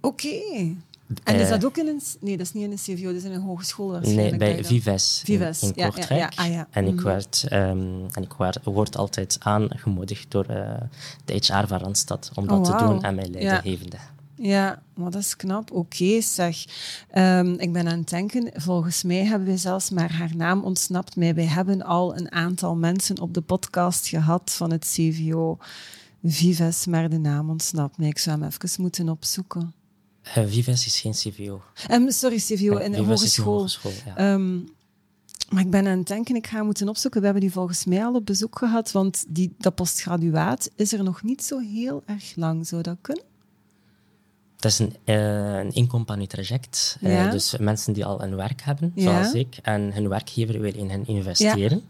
Oké. 0.00 0.26
Okay. 0.26 0.76
En 1.24 1.34
is 1.36 1.48
dat 1.48 1.64
ook 1.64 1.76
in 1.76 1.86
een... 1.86 2.00
Nee, 2.20 2.36
dat 2.36 2.46
is 2.46 2.52
niet 2.52 2.64
in 2.64 2.70
een 2.70 2.76
CVO, 2.76 3.06
dat 3.06 3.14
is 3.14 3.24
in 3.24 3.32
een 3.32 3.40
hogeschool. 3.40 3.98
Nee, 4.00 4.36
bij 4.36 4.64
Vives, 4.64 5.22
Vives 5.24 5.62
in, 5.62 5.68
in 5.68 5.74
ja, 5.76 5.88
Kortrijk. 5.88 6.20
Ja, 6.20 6.28
ja, 6.36 6.48
ah, 6.48 6.52
ja. 6.52 6.68
En 6.70 6.86
ik, 6.86 6.94
Mhm. 6.94 7.04
werd, 7.04 7.46
um, 7.52 8.06
en 8.12 8.22
ik 8.22 8.32
werd, 8.32 8.58
word 8.64 8.96
altijd 8.96 9.36
aangemoedigd 9.40 10.30
door 10.30 10.46
uh, 10.50 10.70
de 11.24 11.32
HR 11.32 11.66
van 11.66 11.78
Randstad 11.78 12.30
om 12.34 12.46
dat 12.46 12.58
Oh, 12.58 12.64
te 12.64 12.70
wauw. 12.70 12.86
doen 12.88 13.02
en 13.02 13.14
mijn 13.14 13.30
leidinggevende. 13.30 13.96
Ja, 14.36 14.82
maar 14.94 15.10
dat 15.10 15.20
is 15.20 15.36
knap. 15.36 15.72
Oké, 15.72 16.20
zeg. 16.20 16.64
Ehm, 17.10 17.54
ik 17.54 17.72
ben 17.72 17.88
aan 17.88 17.98
het 17.98 18.08
denken, 18.08 18.50
volgens 18.54 19.02
mij 19.02 19.24
hebben 19.24 19.48
we 19.48 19.56
zelfs, 19.56 19.90
maar 19.90 20.12
haar 20.12 20.36
naam 20.36 20.62
ontsnapt 20.62 21.16
mij. 21.16 21.34
Wij 21.34 21.46
hebben 21.46 21.82
al 21.82 22.16
een 22.16 22.32
aantal 22.32 22.76
mensen 22.76 23.20
op 23.20 23.34
de 23.34 23.40
podcast 23.40 24.08
gehad 24.08 24.52
van 24.52 24.70
het 24.70 24.84
CVO 24.84 25.58
Vives, 26.22 26.86
maar 26.86 27.08
de 27.08 27.18
naam 27.18 27.50
ontsnapt 27.50 27.98
mij. 27.98 28.08
Ik 28.08 28.18
zou 28.18 28.40
hem 28.40 28.48
even 28.48 28.82
moeten 28.82 29.08
opzoeken. 29.08 29.74
Uh, 30.26 30.44
Vives 30.46 30.86
is 30.86 31.00
geen 31.00 31.12
CVO. 31.12 31.62
Um, 31.90 32.10
sorry, 32.10 32.36
CVO, 32.36 32.76
in 32.76 32.92
de 32.92 33.02
hogeschool. 33.02 33.52
hogeschool 33.52 33.92
ja. 34.16 34.32
Um, 34.32 34.68
maar 35.50 35.62
ik 35.62 35.70
ben 35.70 35.86
aan 35.86 35.98
het 35.98 36.06
denken, 36.06 36.36
ik 36.36 36.46
ga 36.46 36.62
moeten 36.62 36.88
opzoeken. 36.88 37.20
We 37.20 37.26
hebben 37.26 37.44
die 37.44 37.52
volgens 37.52 37.84
mij 37.84 38.04
al 38.04 38.14
op 38.14 38.26
bezoek 38.26 38.58
gehad, 38.58 38.92
want 38.92 39.24
die, 39.28 39.54
dat 39.58 39.74
postgraduaat 39.74 40.70
is 40.76 40.92
er 40.92 41.02
nog 41.02 41.22
niet 41.22 41.44
zo 41.44 41.58
heel 41.58 42.02
erg 42.06 42.32
lang. 42.36 42.66
Zou 42.66 42.82
dat 42.82 42.96
kunnen? 43.00 43.24
Dat 44.56 44.70
is 44.72 44.78
een, 44.78 44.94
uh, 45.04 45.58
een 45.58 45.72
incompagnie 45.72 46.26
traject. 46.26 46.96
Uh, 47.02 47.12
Ja. 47.12 47.30
dus 47.30 47.56
mensen 47.58 47.92
die 47.92 48.04
al 48.04 48.22
een 48.22 48.36
werk 48.36 48.62
hebben, 48.62 48.92
Ja. 48.94 49.02
zoals 49.02 49.32
ik, 49.34 49.58
en 49.62 49.92
hun 49.92 50.08
werkgever 50.08 50.60
wil 50.60 50.74
in 50.74 50.90
hen 50.90 51.06
investeren. 51.06 51.82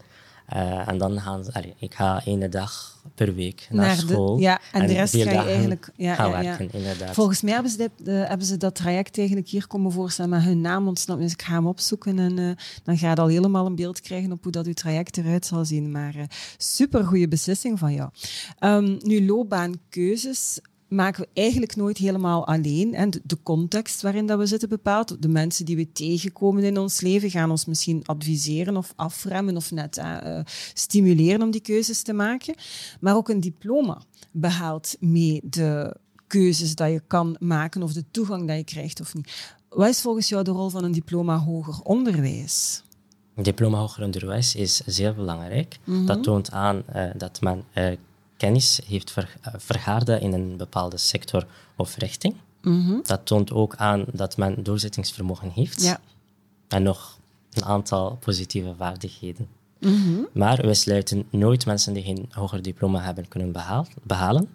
Uh, 0.53 0.87
en 0.87 0.97
dan 0.97 1.19
gaan 1.21 1.43
ze, 1.43 1.53
allee, 1.53 1.73
ik 1.79 1.93
ga 1.95 2.21
ene 2.25 2.49
dag 2.49 3.01
per 3.15 3.35
week 3.35 3.67
naar, 3.71 3.85
Naar 3.85 3.95
de- 3.95 4.01
school. 4.01 4.37
ja, 4.39 4.59
en 4.71 4.87
de 4.87 4.93
rest 4.93 5.15
ga 5.15 5.31
je 5.31 5.37
eigenlijk- 5.37 5.89
ja, 5.95 6.15
gaan 6.15 6.29
ja, 6.29 6.39
ja. 6.41 6.57
werken, 6.57 6.79
inderdaad. 6.79 7.13
Volgens 7.13 7.41
mij 7.41 7.53
hebben 7.53 7.71
ze, 7.71 7.77
dit, 7.77 8.07
eh, 8.07 8.27
hebben 8.27 8.47
ze 8.47 8.57
dat 8.57 8.75
traject 8.75 9.17
eigenlijk 9.17 9.47
hier 9.47 9.67
komen 9.67 9.91
voorstellen, 9.91 10.31
maar 10.31 10.43
hun 10.43 10.61
naam 10.61 10.87
ontsnapt. 10.87 11.21
Dus 11.21 11.31
ik 11.31 11.41
ga 11.41 11.53
hem 11.53 11.67
opzoeken 11.67 12.19
en 12.19 12.39
eh, 12.39 12.49
dan 12.83 12.97
ga 12.97 13.09
je 13.09 13.15
al 13.15 13.27
helemaal 13.27 13.65
een 13.65 13.75
beeld 13.75 14.01
krijgen 14.01 14.31
op 14.31 14.43
hoe 14.43 14.51
dat 14.51 14.65
uw 14.65 14.73
traject 14.73 15.17
eruit 15.17 15.45
zal 15.45 15.65
zien. 15.65 15.91
Maar 15.91 16.15
eh 16.15 16.23
super 16.57 17.03
goede 17.05 17.27
beslissing 17.27 17.79
van 17.79 17.93
jou. 17.93 18.09
Ehm, 18.59 18.97
nu, 19.01 19.25
loopbaankeuzes 19.25 20.59
maken 20.87 21.21
we 21.21 21.41
eigenlijk 21.41 21.75
nooit 21.75 21.97
helemaal 21.97 22.47
alleen. 22.47 22.93
En 22.93 23.09
de, 23.23 23.37
context 23.43 24.01
waarin 24.01 24.25
dat 24.25 24.39
we 24.39 24.45
zitten 24.45 24.69
bepaalt. 24.69 25.21
De 25.21 25.27
mensen 25.27 25.65
die 25.65 25.75
we 25.75 25.91
tegenkomen 25.91 26.63
in 26.63 26.77
ons 26.77 27.01
leven 27.01 27.29
gaan 27.29 27.51
ons 27.51 27.65
misschien 27.65 28.01
adviseren 28.05 28.77
of 28.77 28.93
afremmen 28.95 29.55
of 29.55 29.71
net 29.71 29.97
eh, 29.97 30.37
eh, 30.37 30.45
stimuleren 30.73 31.41
om 31.41 31.51
die 31.51 31.61
keuzes 31.61 32.01
te 32.01 32.13
maken. 32.13 32.55
Maar 32.99 33.15
ook 33.15 33.29
een 33.29 33.39
diploma 33.39 34.01
behaalt 34.31 34.95
mee 34.99 35.41
de 35.43 35.95
keuzes 36.27 36.75
dat 36.75 36.91
je 36.91 37.01
kan 37.07 37.35
maken 37.39 37.83
of 37.83 37.93
de 37.93 38.03
toegang 38.11 38.47
dat 38.47 38.57
je 38.57 38.63
krijgt 38.63 39.01
of 39.01 39.13
niet. 39.13 39.55
Wat 39.69 39.89
is 39.89 40.01
volgens 40.01 40.29
jou 40.29 40.43
de 40.43 40.51
rol 40.51 40.69
van 40.69 40.83
een 40.83 40.91
diploma 40.91 41.37
hoger 41.37 41.81
onderwijs? 41.83 42.83
Een 43.35 43.43
diploma 43.43 43.77
hoger 43.77 44.03
onderwijs 44.03 44.55
is 44.55 44.81
zeer 44.85 45.15
belangrijk. 45.15 45.77
Mhm. 45.83 46.05
Dat 46.05 46.23
toont 46.23 46.51
aan 46.51 46.83
uh, 46.95 47.09
dat 47.17 47.41
men 47.41 47.63
uh, 47.75 47.97
kennis 48.37 48.79
heeft 48.87 49.11
ver, 49.11 49.35
uh, 49.47 49.53
vergaard 49.57 50.09
in 50.09 50.33
een 50.33 50.57
bepaalde 50.57 50.97
sector 50.97 51.47
of 51.75 51.97
richting. 51.97 52.35
Mhm. 52.61 52.99
Dat 53.03 53.25
toont 53.25 53.51
ook 53.51 53.75
aan 53.75 54.05
dat 54.13 54.37
men 54.37 54.63
doorzettingsvermogen 54.63 55.49
heeft. 55.49 55.83
Ja. 55.83 55.99
En 56.67 56.83
nog 56.83 57.19
een 57.53 57.65
aantal 57.65 58.17
positieve 58.19 58.73
vaardigheden. 58.77 59.47
Mhm. 59.79 60.21
Maar 60.33 60.61
we 60.61 60.73
sluiten 60.73 61.27
nooit 61.29 61.65
mensen 61.65 61.93
die 61.93 62.03
geen 62.03 62.29
hoger 62.31 62.61
diploma 62.61 63.01
hebben 63.01 63.27
kunnen 63.27 63.51
behaal, 63.51 63.87
behalen 64.03 64.49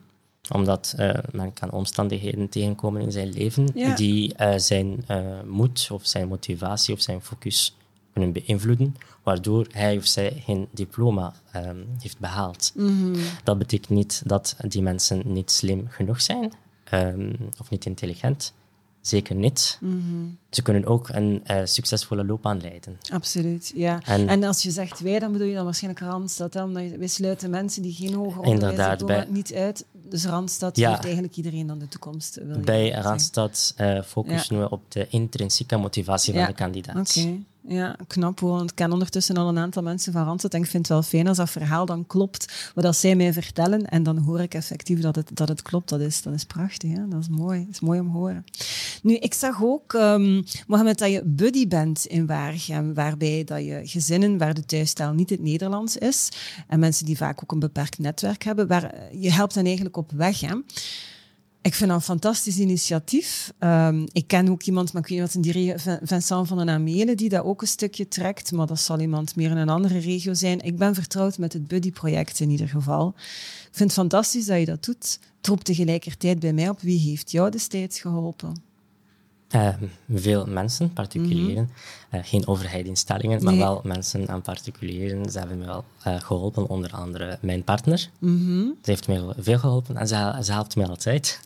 omdat 0.51 0.95
uh, 0.99 1.11
men 1.33 1.53
kan 1.53 1.71
omstandigheden 1.71 2.49
tegenkomen 2.49 3.03
in 3.03 3.13
zijn 3.13 3.33
leven 3.33 3.69
Ja. 3.75 3.95
die 3.95 4.35
uh, 4.41 4.55
zijn 4.57 5.05
uh, 5.11 5.19
moed 5.47 5.89
of 5.93 6.07
zijn 6.07 6.29
motivatie 6.29 6.95
of 6.95 7.01
zijn 7.01 7.21
focus 7.21 7.77
kunnen 8.13 8.33
beïnvloeden, 8.33 8.97
waardoor 9.23 9.67
hij 9.71 9.97
of 9.97 10.07
zij 10.07 10.43
geen 10.45 10.69
diploma 10.71 11.33
um, 11.57 11.87
heeft 12.01 12.19
behaald. 12.19 12.73
Mhm. 12.75 13.17
Dat 13.45 13.59
betekent 13.59 13.91
niet 13.91 14.23
dat 14.27 14.57
die 14.69 14.83
mensen 14.83 15.23
niet 15.25 15.51
slim 15.51 15.87
genoeg 15.89 16.23
zijn 16.23 16.53
um, 16.95 17.37
of 17.61 17.71
niet 17.71 17.85
intelligent. 17.85 18.53
Zeker 19.01 19.35
niet. 19.35 19.79
Mhm. 19.81 19.99
Ze 20.51 20.63
kunnen 20.63 20.87
ook 20.87 21.09
een 21.09 21.45
uh, 21.51 21.61
succesvolle 21.65 22.25
loopbaan 22.25 22.61
leiden. 22.61 22.99
Absoluut, 23.13 23.73
ja. 23.75 24.01
En- 24.05 24.29
En, 24.29 24.45
als 24.45 24.63
je 24.63 24.71
zegt 24.71 25.01
wij, 25.01 25.19
dan 25.19 25.33
bedoel 25.33 25.47
je 25.47 25.55
dan 25.55 25.65
waarschijnlijk 25.65 26.05
Randstad. 26.05 26.55
Hè? 26.55 26.63
Omdat 26.63 26.83
wij 26.99 27.07
sluiten 27.07 27.51
mensen 27.51 27.83
die 27.83 27.93
geen 27.93 28.15
hoger 28.15 28.41
onderwijs 28.43 29.05
bij- 29.05 29.27
niet 29.29 29.55
uit. 29.55 29.85
Dus 30.09 30.25
Randstad 30.25 30.77
Ja. 30.77 30.91
heeft 30.91 31.05
eigenlijk 31.05 31.37
iedereen 31.37 31.67
dan 31.67 31.79
de 31.79 31.89
toekomst. 31.89 32.39
Wil 32.43 32.61
Bij. 32.61 32.91
Randstad 32.91 33.75
uh, 33.79 34.03
focussen 34.03 34.59
we 34.61 34.71
op 34.71 34.83
de 34.89 35.07
intrinsieke 35.09 35.77
motivatie 35.77 36.33
Ja. 36.35 36.39
van 36.39 36.49
de 36.49 36.57
kandidaat. 36.57 37.17
Oké, 37.19 37.39
ja, 37.67 37.97
knap 38.07 38.41
hoor. 38.41 38.63
Ik 38.63 38.71
ken 38.75 38.93
ondertussen 38.93 39.37
al 39.37 39.49
een 39.49 39.59
aantal 39.59 39.83
mensen 39.83 40.13
van 40.13 40.25
Randstad 40.25 40.55
en 40.55 40.61
ik 40.61 40.67
vind 40.67 40.89
het 40.89 40.93
wel 40.93 41.03
fijn 41.03 41.29
als 41.29 41.37
dat 41.37 41.51
verhaal 41.51 41.87
dan 41.87 42.07
klopt, 42.07 42.73
wat 42.75 42.85
dat 42.85 42.97
zij 42.97 43.17
mij 43.17 43.33
vertellen. 43.33 43.87
En 43.87 44.03
dan 44.03 44.19
hoor 44.19 44.41
ik 44.41 44.55
effectief 44.55 45.01
dat 45.01 45.17
het, 45.17 45.31
dat 45.35 45.49
het 45.49 45.63
klopt. 45.63 45.89
Dat 45.89 46.01
is, 46.01 46.23
dat 46.23 46.35
is 46.35 46.45
prachtig, 46.45 46.91
hè? 46.91 47.09
dat 47.09 47.21
is 47.21 47.29
mooi. 47.29 47.61
Dat 47.61 47.75
is 47.75 47.81
mooi 47.81 48.01
om 48.01 48.07
te 48.07 48.13
horen. 48.13 48.45
Nu, 49.03 49.15
ik 49.15 49.35
zag 49.35 49.63
ook, 49.63 49.95
ehm 49.95 50.43
Mohamed, 50.67 50.99
dat 50.99 51.11
je 51.11 51.23
buddy 51.25 51.69
bent 51.69 52.07
in 52.07 52.27
Waregem, 52.27 52.95
waarbij 52.95 53.45
dat 53.45 53.65
je 53.65 53.81
gezinnen 53.85 54.39
waar 54.39 54.55
de 54.55 54.65
thuistaal 54.65 55.13
niet 55.13 55.31
het 55.31 55.41
Nederlands 55.41 55.97
is, 55.97 56.29
en 56.69 56.81
mensen 56.81 57.07
die 57.07 57.17
vaak 57.17 57.43
ook 57.43 57.53
een 57.53 57.59
beperkt 57.59 57.99
netwerk 57.99 58.43
hebben, 58.45 58.67
waar, 58.67 58.95
je 59.13 59.33
helpt 59.33 59.55
hen 59.55 59.65
eigenlijk 59.65 59.97
op 59.97 60.11
weg. 60.13 60.41
Hè? 60.41 60.55
Ik 61.63 61.75
vind 61.75 61.91
dat 61.91 61.99
een 61.99 62.05
fantastisch 62.05 62.59
initiatief. 62.59 63.53
Um, 63.61 64.07
ik 64.13 64.27
ken 64.27 64.49
ook 64.49 64.63
iemand, 64.63 64.93
maar 64.93 65.03
ik 65.03 65.09
weet 65.09 65.19
niet 65.19 65.27
wat 65.27 65.37
in 65.37 65.43
die 65.43 65.53
regio, 65.53 65.97
Vincent 66.03 66.49
van 66.49 66.57
den 66.59 66.69
Amelen, 66.69 67.17
die 67.17 67.29
dat 67.29 67.45
ook 67.45 67.63
een 67.63 67.69
stukje 67.69 68.09
trekt, 68.09 68.53
maar 68.53 68.67
dat 68.67 68.81
zal 68.81 69.01
iemand 69.01 69.37
meer 69.37 69.51
in 69.51 69.57
een 69.57 69.69
andere 69.69 69.99
regio 69.99 70.35
zijn. 70.35 70.61
Ik 70.61 70.77
ben 70.77 70.95
vertrouwd 70.95 71.39
met 71.39 71.53
het 71.53 71.69
Buddy-project 71.69 72.41
in 72.41 72.51
ieder 72.51 72.69
geval. 72.69 73.15
Ik 73.17 73.69
vind 73.71 73.91
het 73.91 73.99
fantastisch 73.99 74.47
dat 74.47 74.59
je 74.59 74.65
dat 74.65 74.85
doet. 74.85 75.19
Het 75.37 75.47
roept 75.47 75.65
tegelijkertijd 75.65 76.39
bij 76.39 76.53
mij 76.53 76.69
op, 76.69 76.81
wie 76.81 76.99
heeft 76.99 77.31
jou 77.31 77.51
destijds 77.51 78.01
geholpen? 78.01 78.72
Uh, 79.55 79.69
veel 80.09 80.47
mensen, 80.47 80.93
particulieren. 80.93 81.63
Mm 81.63 82.01
uh, 82.15 82.21
geen 82.23 82.47
overheidinstellingen, 82.47 83.45
maar 83.45 83.57
wel 83.57 83.81
mensen 83.85 84.29
aan 84.29 84.43
particulieren. 84.43 85.31
Ze 85.31 85.39
hebben 85.39 85.59
me 85.59 85.65
wel 85.65 85.85
uh, 86.07 86.21
geholpen, 86.21 86.69
onder 86.69 86.91
andere 86.91 87.39
mijn 87.41 87.65
partner. 87.65 88.09
-hmm. 88.19 88.75
Ze 88.83 88.91
heeft 88.91 89.09
mij 89.09 89.21
veel 89.39 89.59
geholpen 89.59 89.97
en 89.97 90.09
ze, 90.09 90.39
ze 90.43 90.53
helpt 90.53 90.77
mij 90.77 90.87
altijd. 90.87 91.41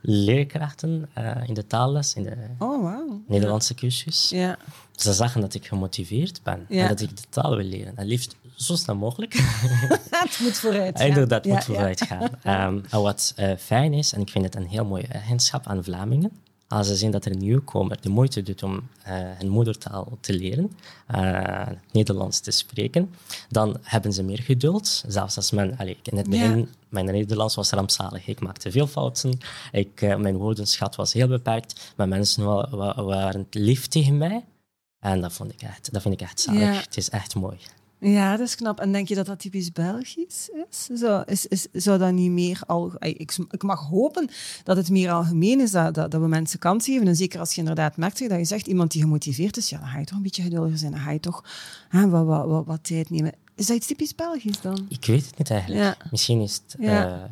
leerkrachten 0.00 1.08
in 1.46 1.54
de 1.54 1.66
taalles, 1.66 2.14
in 2.14 2.22
de 2.22 2.36
oh, 2.58 2.80
wow. 2.80 3.12
Nederlandse 3.26 3.74
cursus. 3.74 4.28
Ja. 4.28 4.58
Ze 4.96 5.12
zagen 5.12 5.40
dat 5.40 5.54
ik 5.54 5.66
gemotiveerd 5.66 6.40
ben 6.42 6.66
en 6.68 6.88
dat 6.88 7.00
ik 7.00 7.16
de 7.16 7.22
taal 7.28 7.56
wil 7.56 7.66
leren. 7.66 7.96
En 7.96 8.06
liefst 8.06 8.36
zo 8.54 8.76
snel 8.76 8.96
mogelijk. 8.96 9.32
het 10.10 10.38
moet 10.40 10.56
vooruit 10.56 10.98
gaan. 10.98 11.06
Inderdaad, 11.06 11.44
het 11.44 11.54
moet 11.54 11.64
vooruit 11.64 12.02
gaan. 12.02 12.30
Um, 12.68 13.02
wat 13.02 13.34
uh, 13.38 13.52
fijn 13.58 13.92
is, 13.92 14.12
en 14.12 14.20
ik 14.20 14.30
vind 14.30 14.44
het 14.44 14.54
een 14.54 14.66
heel 14.66 14.84
mooie 14.84 15.06
eigenschap 15.06 15.66
aan 15.66 15.84
Vlamingen, 15.84 16.32
als 16.72 16.86
ze 16.86 16.96
zien 16.96 17.10
dat 17.10 17.24
er 17.24 17.32
een 17.32 17.38
nieuwkomer 17.38 18.00
de 18.00 18.08
moeite 18.08 18.42
doet 18.42 18.62
om 18.62 18.74
uh, 18.74 18.80
hun 19.08 19.48
moedertaal 19.48 20.18
te 20.20 20.34
leren, 20.34 20.72
uh, 21.14 21.66
Nederlands 21.90 22.40
te 22.40 22.50
spreken, 22.50 23.14
dan 23.48 23.76
hebben 23.82 24.12
ze 24.12 24.22
meer 24.22 24.42
geduld. 24.42 25.04
Zelfs 25.06 25.36
als 25.36 25.50
men, 25.50 25.76
allez, 25.78 25.96
in 26.02 26.16
het 26.16 26.28
begin, 26.28 26.58
ja. 26.58 26.66
mijn 26.88 27.06
Nederlands 27.06 27.54
was 27.54 27.70
rampzalig. 27.70 28.26
Ik 28.26 28.40
maakte 28.40 28.70
veel 28.70 28.86
fouten. 28.86 29.38
Ik, 29.72 30.02
uh, 30.02 30.16
mijn 30.16 30.36
woordenschat 30.36 30.96
was 30.96 31.12
heel 31.12 31.28
beperkt. 31.28 31.92
Maar 31.96 32.08
mensen 32.08 32.44
wa 32.44 32.68
wa 32.70 33.02
waren 33.02 33.46
lief 33.50 33.86
tegen 33.86 34.18
mij. 34.18 34.44
En 34.98 35.20
dat, 35.20 35.32
vond 35.32 35.52
ik 35.52 35.62
echt, 35.62 35.92
dat 35.92 36.02
vind 36.02 36.14
ik 36.14 36.20
echt 36.20 36.40
zalig. 36.40 36.60
Ja. 36.60 36.72
Het 36.72 36.96
is 36.96 37.10
echt 37.10 37.34
mooi. 37.34 37.58
Ja, 38.04 38.36
dat 38.36 38.46
is 38.46 38.54
knap. 38.54 38.80
En 38.80 38.92
denk 38.92 39.08
je 39.08 39.14
dat 39.14 39.26
dat 39.26 39.38
typisch 39.38 39.72
Belgisch 39.72 40.48
is? 40.68 40.98
Zo, 40.98 41.20
is, 41.26 41.46
is 41.46 41.66
zou 41.72 41.98
dat 41.98 42.12
niet 42.12 42.30
meer 42.30 42.60
al... 42.66 42.92
Ik, 42.98 43.36
ik 43.50 43.62
mag 43.62 43.88
hopen 43.88 44.28
dat 44.64 44.76
het 44.76 44.90
meer 44.90 45.10
algemeen 45.10 45.60
is, 45.60 45.70
dat, 45.70 45.94
dat, 45.94 46.10
dat, 46.10 46.20
we 46.20 46.28
mensen 46.28 46.58
kans 46.58 46.84
geven. 46.84 47.06
En 47.06 47.16
zeker 47.16 47.40
als 47.40 47.54
je 47.54 47.60
inderdaad 47.60 47.96
merkt 47.96 48.28
dat 48.28 48.38
je 48.38 48.44
zegt, 48.44 48.66
iemand 48.66 48.92
die 48.92 49.02
gemotiveerd 49.02 49.56
is, 49.56 49.68
ja, 49.68 49.78
dan 49.78 49.88
ga 49.88 49.98
je 49.98 50.04
toch 50.04 50.16
een 50.16 50.22
beetje 50.22 50.42
geduldiger 50.42 50.78
zijn. 50.78 50.92
Dan 50.92 51.00
ga 51.00 51.10
je 51.10 51.20
toch 51.20 51.44
hè, 51.88 52.08
wat, 52.08 52.26
wat, 52.26 52.46
wat, 52.46 52.66
wat, 52.66 52.84
tijd 52.84 53.10
nemen. 53.10 53.32
Is 53.54 53.66
dat 53.66 53.76
iets 53.76 53.86
typisch 53.86 54.14
Belgisch 54.14 54.60
dan? 54.60 54.86
Ik 54.88 55.04
weet 55.04 55.26
het 55.26 55.38
niet 55.38 55.50
eigenlijk. 55.50 55.82
Ja. 55.82 55.96
Misschien 56.10 56.40
is 56.40 56.54
het... 56.54 56.76
Ja. 56.78 57.06
Uh, 57.06 57.22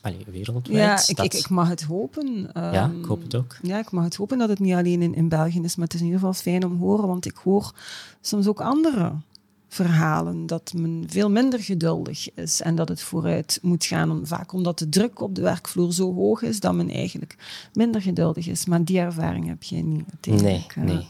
Allee, 0.00 0.24
wereldwijd. 0.30 0.78
Ja, 0.78 1.02
ik, 1.06 1.32
ik, 1.32 1.34
ik, 1.34 1.48
mag 1.48 1.68
het 1.68 1.82
hopen. 1.82 2.26
Um, 2.26 2.72
ja, 2.72 2.92
ik 2.98 3.04
hoop 3.04 3.22
het 3.22 3.34
ook. 3.34 3.56
Ja, 3.62 3.78
ik 3.78 3.90
mag 3.90 4.04
het 4.04 4.16
hopen 4.16 4.38
dat 4.38 4.48
het 4.48 4.58
niet 4.58 4.74
alleen 4.74 5.02
in, 5.02 5.14
in 5.14 5.28
België 5.28 5.60
is, 5.60 5.76
maar 5.76 5.84
het 5.84 5.94
is 5.94 6.00
in 6.00 6.06
ieder 6.06 6.20
geval 6.20 6.34
fijn 6.34 6.64
om 6.64 6.78
te 6.78 6.84
horen, 6.84 7.06
want 7.06 7.26
ik 7.26 7.36
hoor 7.36 7.72
soms 8.20 8.46
ook 8.46 8.60
anderen 8.60 9.24
verhalen 9.68 10.46
dat 10.46 10.72
men 10.76 11.04
veel 11.06 11.30
minder 11.30 11.60
geduldig 11.60 12.34
is 12.34 12.60
en 12.60 12.74
dat 12.74 12.88
het 12.88 13.00
vooruit 13.00 13.58
moet 13.62 13.84
gaan. 13.84 14.20
Vaak 14.26 14.52
omdat 14.52 14.78
de 14.78 14.88
druk 14.88 15.20
op 15.20 15.34
de 15.34 15.42
werkvloer 15.42 15.92
zo 15.92 16.14
hoog 16.14 16.42
is 16.42 16.60
dat 16.60 16.74
men 16.74 16.90
eigenlijk 16.90 17.36
minder 17.72 18.02
geduldig 18.02 18.46
is. 18.46 18.66
Maar 18.66 18.84
die 18.84 18.98
ervaring 18.98 19.46
heb 19.46 19.62
jij 19.62 19.82
niet. 19.82 20.26
Nee, 20.26 20.66
uh, 20.78 20.84
nee. 20.84 21.08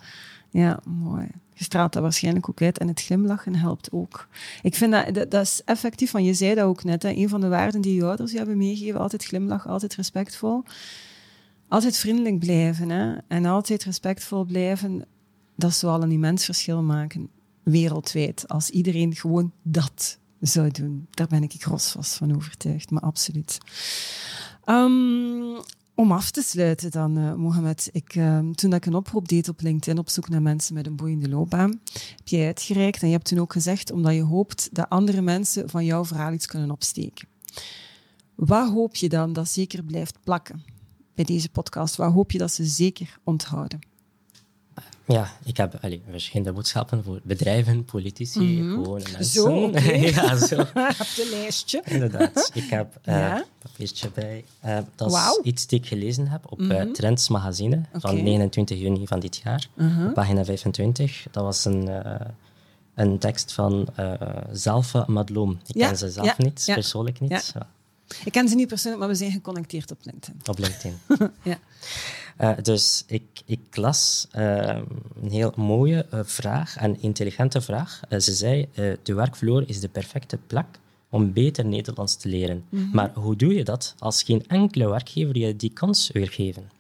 Ja, 0.51 0.81
mooi. 0.85 1.27
Je 1.53 1.65
straalt 1.65 1.93
dat 1.93 2.03
waarschijnlijk 2.03 2.49
ook 2.49 2.63
uit 2.63 2.79
en 2.79 2.89
het 2.89 3.03
glimlachen 3.03 3.55
helpt 3.55 3.93
ook. 3.93 4.29
Ik 4.63 4.75
vind 4.75 4.93
dat, 4.93 5.31
dat, 5.31 5.43
is 5.43 5.63
effectief, 5.65 6.11
want 6.11 6.25
je 6.25 6.35
zei 6.35 6.55
dat 6.55 6.65
ook 6.65 6.85
net, 6.85 7.03
hè, 7.03 7.09
een 7.09 7.29
van 7.29 7.41
de 7.41 7.49
waarden 7.49 7.81
die 7.81 7.95
je 7.95 8.05
ouders 8.05 8.33
je 8.33 8.37
hebben 8.39 8.57
meegegeven, 8.57 9.01
altijd 9.01 9.25
glimlachen, 9.25 9.71
altijd 9.71 9.95
respectvol. 9.95 10.65
Altijd 11.69 11.97
vriendelijk 11.97 12.39
blijven 12.39 12.91
hè, 12.91 13.17
en 13.29 13.45
altijd 13.45 13.85
respectvol 13.85 14.45
blijven, 14.45 15.05
dat 15.57 15.75
zou 15.75 15.93
al 15.93 16.03
een 16.03 16.11
immens 16.11 16.45
verschil 16.45 16.83
maken 16.83 17.29
wereldwijd. 17.71 18.49
Als 18.49 18.71
iedereen 18.71 19.15
gewoon 19.15 19.53
dat 19.63 20.19
zou 20.41 20.71
doen. 20.71 21.07
Daar 21.11 21.27
ben 21.27 21.43
ik 21.43 21.55
grosvast 21.59 22.15
van 22.15 22.37
overtuigd, 22.37 22.91
maar 22.91 23.03
absoluut. 23.03 23.59
Um, 24.65 25.57
om 25.95 26.13
af 26.13 26.31
te 26.31 26.43
sluiten 26.43 26.91
dan, 26.91 27.19
uh, 27.19 27.35
Mohamed. 27.35 27.89
Ik, 27.93 28.15
uh, 28.15 28.49
toen 28.51 28.73
ik 28.73 28.87
een 28.87 28.95
oproep 28.95 29.29
deed 29.29 29.49
op 29.49 29.61
LinkedIn 29.61 29.99
op 29.99 30.09
zoek 30.09 30.29
naar 30.29 30.43
mensen 30.43 30.75
met 30.75 30.87
een 30.87 30.97
boeiende 30.97 31.29
loopbaan, 31.29 31.81
heb 32.17 32.29
jij 32.29 32.47
uitgereikt 32.47 33.03
en 33.03 33.07
je 33.07 33.15
hebt 33.15 33.29
toen 33.29 33.39
ook 33.39 33.53
gezegd 33.53 33.91
omdat 33.91 34.15
je 34.15 34.23
hoopt 34.23 34.69
dat 34.73 34.89
andere 34.89 35.21
mensen 35.21 35.71
van 35.71 35.85
jouw 35.85 36.05
verhaal 36.05 36.33
iets 36.33 36.47
kunnen 36.47 36.71
opsteken. 36.71 37.29
Wat 38.35 38.71
hoop 38.71 38.97
je 38.97 39.09
dan 39.09 39.33
dat 39.33 39.49
zeker 39.49 39.85
blijft 39.85 40.19
plakken 40.25 40.65
bij 41.15 41.25
deze 41.25 41.49
podcast? 41.49 41.97
Wat 41.97 42.13
hoop 42.13 42.31
je 42.31 42.39
dat 42.39 42.53
ze 42.53 42.65
zeker 42.65 43.19
onthouden? 43.25 43.79
Ja, 45.07 45.33
ik 45.45 45.57
heb 45.57 45.79
allee, 45.81 46.03
verschillende 46.11 46.53
boodschappen 46.53 47.05
voor 47.05 47.21
bedrijven, 47.23 47.85
politici, 47.85 48.41
mm 48.41 48.59
-hmm. 48.59 48.85
gewone 48.85 49.05
mensen. 49.13 49.25
Zo, 49.25 49.65
okay. 49.65 50.01
ja, 50.15 50.37
zo. 50.37 50.61
Op 51.05 51.13
de 51.17 51.29
lijstje. 51.31 51.83
Inderdaad. 51.85 52.51
Ik 52.55 52.71
heb 52.71 52.99
ja? 53.05 53.37
een 53.37 53.45
papiertje 53.59 54.11
bij. 54.15 54.45
Uh, 54.65 54.79
dat 54.95 55.13
is 55.13 55.19
wow. 55.19 55.47
iets 55.47 55.67
die 55.67 55.79
ik 55.79 55.87
gelezen 55.87 56.29
heb 56.29 56.53
op 56.53 56.59
mm 56.59 56.71
-hmm. 56.71 56.89
uh, 56.89 56.93
Trends 56.93 57.29
Magazine 57.29 57.83
okay. 57.87 58.01
van 58.01 58.23
29 58.23 58.79
juni 58.79 59.07
van 59.07 59.21
dit 59.21 59.37
jaar, 59.37 59.69
-huh. 59.75 59.87
Mhm. 59.87 60.13
pagina 60.13 60.45
25. 60.45 61.27
Dat 61.31 61.43
was 61.43 61.65
een, 61.65 61.91
een 62.95 63.19
tekst 63.19 63.53
van 63.53 63.89
Zalfa 64.53 65.05
Madloom. 65.07 65.61
Ik 65.67 65.77
ja. 65.77 65.87
ken 65.87 65.97
ze 65.97 66.11
zelf 66.11 66.39
niet, 66.39 66.63
persoonlijk 66.75 67.21
niet. 67.21 67.55
Ik 68.25 68.33
ken 68.33 68.49
ze 68.49 68.55
niet 68.55 68.69
persoonlijk, 68.69 69.01
maar 69.01 69.11
we 69.11 69.19
zijn 69.19 69.31
geconnecteerd 69.31 69.91
op 69.91 69.99
LinkedIn. 70.03 70.41
Op 70.45 70.59
LinkedIn. 70.59 70.99
ja. 71.43 71.59
Uh, 72.41 72.63
dus 72.63 73.05
ik, 73.07 73.23
ik 73.45 73.77
las 73.77 74.29
uh, 74.37 74.79
een 75.23 75.31
heel 75.31 75.53
mooie 75.57 76.07
uh, 76.15 76.21
vraag, 76.25 76.77
een 76.81 77.01
intelligente 77.01 77.61
vraag. 77.61 78.01
ze 78.09 78.33
zei, 78.33 78.69
de 79.03 79.15
werkvloer 79.15 79.69
is 79.69 79.81
de 79.81 79.89
perfecte 79.89 80.39
plek 80.47 80.67
om 81.11 81.33
beter 81.33 81.65
Nederlands 81.65 82.17
te 82.17 82.29
leren. 82.29 82.65
Mm 82.69 82.79
-hmm. 82.79 82.91
Maar 82.93 83.11
hoe 83.15 83.37
doe 83.37 83.55
je 83.55 83.65
dat 83.65 83.95
als 83.99 84.23
geen 84.23 84.45
enkele 84.47 84.89
werkgever 84.89 85.39
je 85.39 85.57
die 85.57 85.71
kans 85.71 86.11
wil 86.13 86.27
geven? 86.27 86.71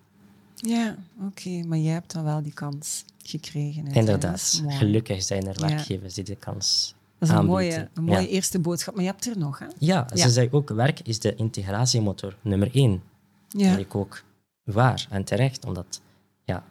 Ja, 0.54 0.96
oké, 1.16 1.26
okay, 1.26 1.62
maar 1.62 1.78
jij 1.78 1.92
hebt 1.92 2.12
dan 2.12 2.24
wel 2.24 2.42
die 2.42 2.52
kans 2.52 3.04
gekregen. 3.22 3.86
Inderdaad, 3.86 4.62
gelukkig 4.68 5.22
zijn 5.22 5.46
er 5.46 5.60
werkgevers 5.60 6.14
ja. 6.14 6.22
die 6.22 6.34
de 6.34 6.40
kans 6.40 6.94
dat 7.18 7.28
is 7.28 7.34
een 7.34 7.46
mooie, 7.46 7.88
een 7.94 8.04
mooie 8.04 8.20
ja. 8.20 8.26
eerste 8.26 8.58
boodschap, 8.58 8.94
maar 8.94 9.04
je 9.04 9.10
hebt 9.10 9.26
er 9.26 9.38
nog, 9.38 9.58
hè? 9.58 9.66
Ja, 9.78 10.06
ze 10.14 10.30
zei 10.30 10.48
ook, 10.50 10.68
werk 10.68 11.00
is 11.00 11.18
de 11.18 11.34
integratiemotor 11.34 12.36
nummer 12.42 12.70
één. 12.74 13.02
Ja. 13.48 13.70
Dat 13.70 13.78
ik 13.78 13.94
ook 13.94 14.22
waar 14.64 15.06
en 15.10 15.24
terecht, 15.24 15.64
omdat 15.64 16.00
ja, 16.44 16.64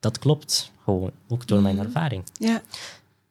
dat 0.00 0.18
klopt 0.18 0.72
gewoon, 0.84 1.10
ook 1.28 1.46
door 1.46 1.62
mijn 1.62 1.76
mhm. 1.76 1.84
ervaring. 1.84 2.24
Ja. 2.32 2.62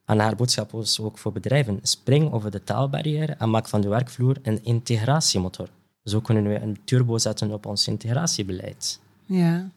En 0.05 0.19
haar 0.19 0.35
boodschap 0.35 0.71
was 0.71 0.99
ook 0.99 1.17
voor 1.17 1.31
bedrijven, 1.31 1.79
spring 1.81 2.31
over 2.31 2.51
de 2.51 2.63
taalbarrière 2.63 3.33
en 3.33 3.49
maak 3.49 3.67
van 3.67 3.81
de 3.81 3.87
werkvloer 3.87 4.37
een 4.41 4.63
integratiemotor. 4.63 5.69
Zo 6.03 6.19
kunnen 6.21 6.43
we 6.43 6.59
een 6.59 6.77
turbo 6.83 7.17
zetten 7.17 7.51
op 7.51 7.65
ons 7.65 7.87
integratiebeleid. 7.87 8.99
Ja. 9.25 9.69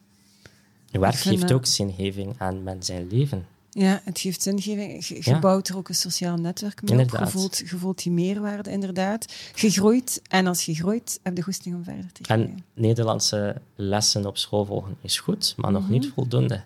Werk 0.91 1.15
geeft 1.15 1.53
ook 1.53 1.67
zingeving 1.67 2.35
aan 2.39 2.63
men 2.63 2.83
zijn 2.83 3.09
leven. 3.09 3.47
Ja, 3.77 4.01
het 4.05 4.21
geeft 4.21 4.43
zingeving. 4.43 5.07
Je, 5.07 5.39
bouwt 5.39 5.69
er 5.69 5.77
ook 5.77 5.89
een 5.89 5.95
sociaal 5.95 6.37
netwerk 6.37 6.83
mee 6.83 6.99
op. 6.99 7.11
Je 7.11 7.27
voelt, 7.27 7.59
je 7.59 7.77
voelt 7.77 8.03
die 8.03 8.13
meerwaarde, 8.13 8.71
inderdaad. 8.71 9.33
Je 9.55 9.71
groeit. 9.71 10.23
En 10.29 10.47
als 10.47 10.65
je 10.65 10.75
groeit, 10.75 11.21
heb 11.23 11.33
je 11.33 11.39
de 11.39 11.45
goesting 11.45 11.75
om 11.75 11.85
verder 11.85 12.13
te 12.13 12.25
gaan. 12.25 12.41
En 12.41 12.65
Nederlandse 12.75 13.61
lessen 13.75 14.27
op 14.27 14.39
school 14.39 14.65
volgen 14.65 14.97
is 15.01 15.19
goed, 15.19 15.55
maar 15.57 15.73
nog 15.73 15.83
mm 15.83 15.89
-hmm. 15.89 15.99
niet 15.99 16.13
voldoende. 16.15 16.63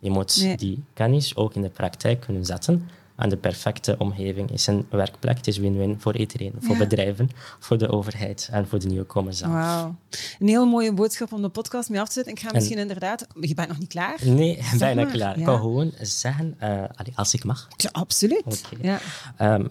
Je 0.00 0.10
moet 0.10 0.36
nee. 0.42 0.56
die 0.56 0.82
kennis 0.94 1.36
ook 1.36 1.54
in 1.54 1.62
de 1.62 1.68
praktijk 1.68 2.20
kunnen 2.20 2.44
zetten. 2.44 2.88
En 3.18 3.28
de 3.28 3.36
perfecte 3.36 3.94
omgeving 3.98 4.50
is 4.50 4.66
een 4.66 4.86
werkplek. 4.90 5.36
Het 5.36 5.46
is 5.46 5.58
win-win 5.58 6.00
voor 6.00 6.16
iedereen. 6.16 6.52
Voor 6.58 6.72
ja. 6.72 6.78
bedrijven, 6.78 7.30
voor 7.58 7.78
de 7.78 7.88
overheid 7.88 8.48
en 8.52 8.68
voor 8.68 8.78
de 8.78 8.86
nieuwkomers 8.86 9.38
zelf. 9.38 9.52
Wauw. 9.52 9.96
Een 10.38 10.48
heel 10.48 10.66
mooie 10.66 10.92
boodschap 10.92 11.32
om 11.32 11.42
de 11.42 11.48
podcast 11.48 11.88
mee 11.88 12.00
af 12.00 12.06
te 12.06 12.12
zetten. 12.12 12.32
Ik 12.32 12.40
ga 12.40 12.50
misschien 12.52 12.76
en, 12.76 12.82
inderdaad... 12.82 13.26
Je 13.40 13.54
bent 13.54 13.68
nog 13.68 13.78
niet 13.78 13.88
klaar? 13.88 14.18
Nee, 14.24 14.58
zeg 14.62 14.78
bijna 14.78 15.02
maar. 15.02 15.12
klaar. 15.12 15.34
Ja. 15.34 15.38
Ik 15.38 15.44
kan 15.44 15.60
gewoon 15.60 15.92
zeggen, 16.00 16.56
uh, 16.62 16.84
als 17.14 17.34
ik 17.34 17.44
mag. 17.44 17.68
Ja, 17.76 17.88
absoluut. 17.92 18.44
Okay. 18.44 18.98
Ja. 19.38 19.54
Um, 19.54 19.70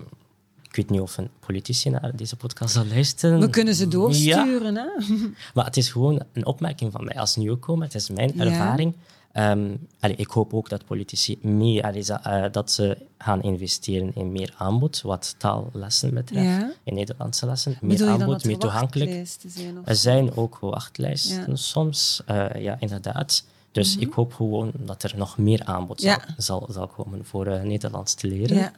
ik 0.69 0.75
weet 0.75 0.89
niet 0.89 1.01
of 1.01 1.17
een 1.17 1.29
politici 1.39 1.89
naar 1.89 2.15
deze 2.15 2.36
podcast 2.36 2.73
zal 2.73 2.86
luisteren. 2.86 3.39
We 3.39 3.49
kunnen 3.49 3.75
ze 3.75 3.88
doorsturen. 3.88 4.73
Ja. 4.73 4.93
Hè? 4.97 5.15
Maar 5.53 5.65
het 5.65 5.77
is 5.77 5.89
gewoon 5.89 6.23
een 6.33 6.45
opmerking 6.45 6.91
van 6.91 7.03
mij 7.03 7.15
als 7.15 7.36
nieuwkomer. 7.36 7.86
Het 7.86 7.95
is 7.95 8.10
mijn 8.10 8.39
ervaring. 8.39 8.95
Um, 9.39 9.88
allee, 10.00 10.15
ik 10.15 10.28
hoop 10.28 10.54
ook 10.54 10.69
dat 10.69 10.86
politici 10.86 11.38
meer, 11.41 11.84
allee, 11.84 12.04
uh, 12.28 12.45
dat 12.52 12.71
ze 12.71 12.97
gaan 13.17 13.41
investeren 13.41 14.12
in 14.15 14.32
meer 14.32 14.54
aanbod, 14.58 15.02
wat 15.02 15.36
taallessen 15.38 16.13
betreft, 16.13 16.45
ja. 16.45 16.71
in 16.84 16.93
Nederlandse 16.93 17.45
lessen. 17.45 17.78
Meer 17.82 18.08
aanbod, 18.08 18.45
meer 18.45 18.58
toegankelijk. 18.58 19.28
er 19.86 19.95
zijn 19.95 20.36
ook 20.36 20.58
wachtlijsten 20.60 21.50
ja. 21.50 21.56
soms, 21.56 22.21
uh, 22.30 22.45
ja, 22.56 22.78
inderdaad. 22.80 23.43
Dus 23.71 23.93
mm 23.93 24.00
-hmm. 24.00 24.10
ik 24.10 24.13
hoop 24.13 24.34
gewoon 24.34 24.71
dat 24.76 25.04
er 25.04 25.13
nog 25.15 25.38
meer 25.38 25.62
aanbod 25.63 26.02
zal, 26.02 26.19
zal, 26.38 26.67
zal 26.71 26.88
komen 26.88 27.26
voor 27.26 27.47
uh, 27.47 27.62
Nederlands 27.62 28.13
te 28.13 28.28
leren. 28.28 28.73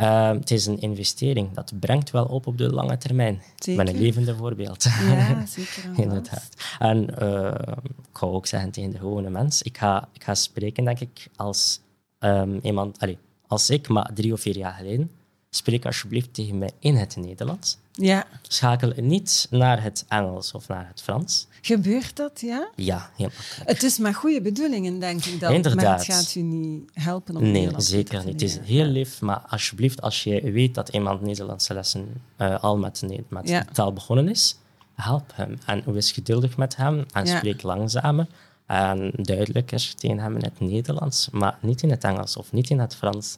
Ehm, 0.00 0.34
het 0.34 0.50
is 0.50 0.66
een 0.66 0.80
investering. 0.80 1.52
Dat 1.52 1.72
brengt 1.80 2.10
wel 2.10 2.24
op 2.24 2.46
op 2.46 2.58
de 2.58 2.72
lange 2.72 2.96
termijn. 2.96 3.42
Zeker. 3.56 3.80
Ik 3.80 3.86
ben 3.86 3.94
een 3.94 4.02
levende 4.02 4.36
voorbeeld. 4.36 4.82
Ja, 4.82 5.46
zeker. 5.46 5.90
Inderdaad. 6.04 6.48
En 6.78 7.18
eh, 7.18 7.74
ik 8.10 8.16
ga 8.18 8.26
ook 8.26 8.46
zeggen 8.46 8.70
tegen 8.70 8.90
de 8.90 8.98
gewone 8.98 9.30
mens, 9.30 9.62
ik 9.62 9.78
ga, 9.78 10.08
ik 10.12 10.24
ga 10.24 10.34
spreken, 10.34 10.84
denk 10.84 11.00
ik, 11.00 11.28
als 11.36 11.80
ehm, 12.18 12.58
iemand, 12.62 12.98
allee, 12.98 13.18
als 13.46 13.70
ik, 13.70 13.88
maar 13.88 14.10
drie 14.14 14.32
of 14.32 14.40
vier 14.40 14.56
jaar 14.56 14.72
geleden, 14.72 15.10
spreek 15.50 15.84
alsjeblieft 15.86 16.34
tegen 16.34 16.58
mij 16.58 16.70
in 16.78 16.96
het 16.96 17.16
Nederlands. 17.16 17.78
Ja, 17.92 18.24
Schakel 18.42 18.92
niet 18.96 19.46
naar 19.50 19.82
het 19.82 20.04
Engels 20.08 20.52
of 20.52 20.68
naar 20.68 20.86
het 20.88 21.02
Frans. 21.02 21.46
gebeurt 21.60 22.16
dat, 22.16 22.40
ja? 22.40 22.68
Ja, 22.76 23.10
heel. 23.16 23.30
Het 23.64 23.82
is 23.82 23.98
met 23.98 24.14
goede 24.14 24.40
bedoelingen, 24.40 24.98
denk 24.98 25.24
ik. 25.24 25.40
Dat, 25.40 25.52
Inderdaad. 25.52 25.84
Maar 25.84 25.96
het 25.96 26.04
gaat 26.04 26.34
u 26.34 26.40
niet 26.40 26.90
helpen 26.94 27.36
om 27.36 27.42
Nee, 27.42 27.52
Nederlands 27.52 27.88
zeker 27.88 28.18
niet. 28.24 28.32
Het 28.32 28.42
is 28.42 28.58
heel 28.62 28.84
lief, 28.84 29.20
maar 29.20 29.38
alsjeblieft, 29.48 30.02
als 30.02 30.24
je 30.24 30.50
weet 30.52 30.74
dat 30.74 30.88
iemand 30.88 31.20
Nederlandse 31.20 31.74
lessen 31.74 32.22
eh, 32.36 32.62
al 32.62 32.78
met, 32.78 33.02
met 33.28 33.48
Ja. 33.48 33.64
taal 33.72 33.92
begonnen 33.92 34.28
is, 34.28 34.56
help 34.94 35.30
hem. 35.34 35.58
En 35.66 35.92
wees 35.92 36.12
geduldig 36.12 36.56
met 36.56 36.76
hem 36.76 37.04
en 37.12 37.26
Ja. 37.26 37.36
spreek 37.36 37.62
langzamer 37.62 38.26
en 38.70 39.12
duidelijker 39.16 39.94
tegen 39.94 40.18
hem 40.18 40.34
in 40.36 40.42
het 40.44 40.60
Nederlands, 40.60 41.28
maar 41.30 41.58
niet 41.60 41.82
in 41.82 41.90
het 41.90 42.04
Engels 42.04 42.36
of 42.36 42.52
niet 42.52 42.70
in 42.70 42.78
het 42.78 42.96
Frans. 42.96 43.36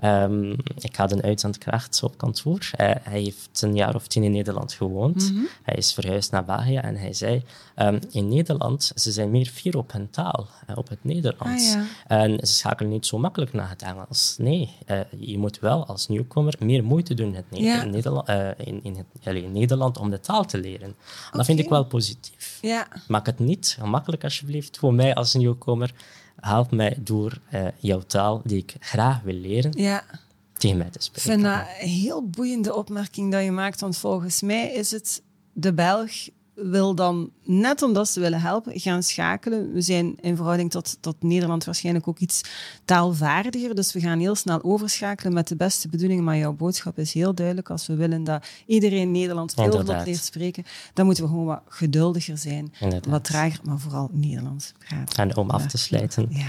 Ehm, 0.00 0.50
ik 0.78 0.96
had 0.96 1.12
een 1.12 1.22
uitzendkracht 1.22 2.02
op 2.02 2.16
kantoor. 2.18 2.58
Hij 2.76 3.00
heeft 3.04 3.62
een 3.62 3.74
jaar 3.74 3.94
of 3.94 4.06
tien 4.06 4.22
in 4.22 4.30
Nederland 4.32 4.72
gewoond. 4.72 5.30
Mhm. 5.32 5.42
Hij 5.62 5.74
is 5.74 5.92
verhuisd 5.94 6.30
naar 6.30 6.44
België 6.44 6.76
en 6.76 6.96
hij 6.96 7.12
zei, 7.12 7.42
ehm, 7.74 7.98
in 8.10 8.28
Nederland, 8.28 8.92
ze 8.94 9.12
zijn 9.12 9.30
meer 9.30 9.46
fier 9.46 9.76
op 9.76 9.92
hun 9.92 10.10
taal, 10.10 10.46
op 10.74 10.88
het 10.88 11.04
Nederlands. 11.04 11.74
Ah, 11.74 11.80
ja. 11.80 11.84
En 12.06 12.46
ze 12.46 12.52
schakelen 12.54 12.90
niet 12.90 13.06
zo 13.06 13.18
makkelijk 13.18 13.52
naar 13.52 13.68
het 13.68 13.82
Engels. 13.82 14.34
Nee, 14.38 14.70
eh, 14.86 15.00
je 15.18 15.38
moet 15.38 15.58
wel 15.58 15.86
als 15.86 16.08
nieuwkomer 16.08 16.54
meer 16.58 16.84
moeite 16.84 17.14
doen 17.14 17.26
in, 17.28 17.34
het 17.34 17.50
Ne- 17.50 17.58
Ja. 17.60 17.82
in, 17.82 17.90
Nederland, 17.90 18.28
eh, 18.28 18.48
in, 18.56 18.80
in, 18.82 18.96
het, 18.96 19.34
in 19.36 19.52
Nederland 19.52 19.98
om 19.98 20.10
de 20.10 20.20
taal 20.20 20.44
te 20.44 20.58
leren. 20.58 20.86
En 20.86 20.94
Dat 21.32 21.44
vind 21.46 21.58
ik 21.58 21.68
wel 21.68 21.84
positief. 21.84 22.58
Ja, 22.62 22.86
Maak 23.08 23.26
het 23.26 23.38
niet 23.38 23.76
gemakkelijk 23.80 24.24
alsjeblieft 24.24 24.73
voor 24.78 24.94
mij 24.94 25.14
als 25.14 25.34
nieuwkomer. 25.34 25.94
Help 26.40 26.70
mij 26.70 26.96
door 27.00 27.38
eh, 27.50 27.66
jouw 27.78 28.00
taal, 28.00 28.40
die 28.44 28.58
ik 28.58 28.76
graag 28.80 29.20
wil 29.22 29.34
leren, 29.34 29.72
ja. 29.76 30.04
tegen 30.52 30.78
mij 30.78 30.90
te 30.90 30.98
Ik 30.98 31.04
spreken. 31.04 31.30
vind 31.30 31.42
dat 31.42 31.66
een 31.80 31.88
heel 31.88 32.28
boeiende 32.28 32.74
opmerking 32.74 33.32
dat 33.32 33.44
je 33.44 33.50
maakt, 33.50 33.80
want 33.80 33.96
volgens 33.96 34.42
mij 34.42 34.72
is 34.72 34.90
het 34.90 35.22
de 35.52 35.72
Belg 35.74 36.12
wil 36.54 36.94
dan, 36.94 37.30
net 37.44 37.82
omdat 37.82 38.08
ze 38.08 38.20
willen 38.20 38.40
helpen, 38.40 38.80
gaan 38.80 39.02
schakelen. 39.02 39.72
We 39.72 39.80
zijn 39.80 40.16
in 40.20 40.36
verhouding 40.36 40.70
tot, 40.70 40.96
tot 41.00 41.22
Nederland 41.22 41.64
waarschijnlijk 41.64 42.08
ook 42.08 42.18
iets 42.18 42.40
taalvaardiger, 42.84 43.74
dus 43.74 43.92
we 43.92 44.00
gaan 44.00 44.18
heel 44.18 44.34
snel 44.34 44.62
overschakelen 44.62 45.32
met 45.32 45.48
de 45.48 45.56
beste 45.56 45.88
bedoelingen, 45.88 46.24
maar 46.24 46.36
jouw 46.36 46.52
boodschap 46.52 46.98
is 46.98 47.12
heel 47.12 47.34
duidelijk. 47.34 47.70
Als 47.70 47.86
we 47.86 47.94
willen 47.94 48.24
dat 48.24 48.46
iedereen 48.66 49.10
Nederlands 49.10 49.54
veel 49.54 49.70
vlot 49.70 50.04
leert 50.04 50.24
spreken, 50.24 50.64
dan 50.94 51.04
moeten 51.06 51.24
we 51.24 51.30
gewoon 51.30 51.44
wat 51.44 51.60
geduldiger 51.68 52.38
zijn, 52.38 52.72
Inderdaad. 52.80 53.10
wat 53.10 53.24
trager, 53.24 53.60
maar 53.62 53.78
vooral 53.78 54.08
Nederlands 54.12 54.72
praten. 54.88 55.16
En 55.30 55.36
om 55.36 55.50
af 55.50 55.66
te 55.66 55.78
sluiten, 55.78 56.26
Ja. 56.30 56.44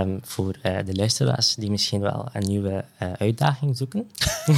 ehm, 0.00 0.18
voor 0.22 0.56
eh, 0.62 0.76
de 0.86 0.94
luisteraars 0.94 1.54
die 1.54 1.70
misschien 1.70 2.00
wel 2.00 2.28
een 2.32 2.46
nieuwe 2.46 2.84
eh, 2.98 3.12
uitdaging 3.12 3.76
zoeken, 3.76 4.10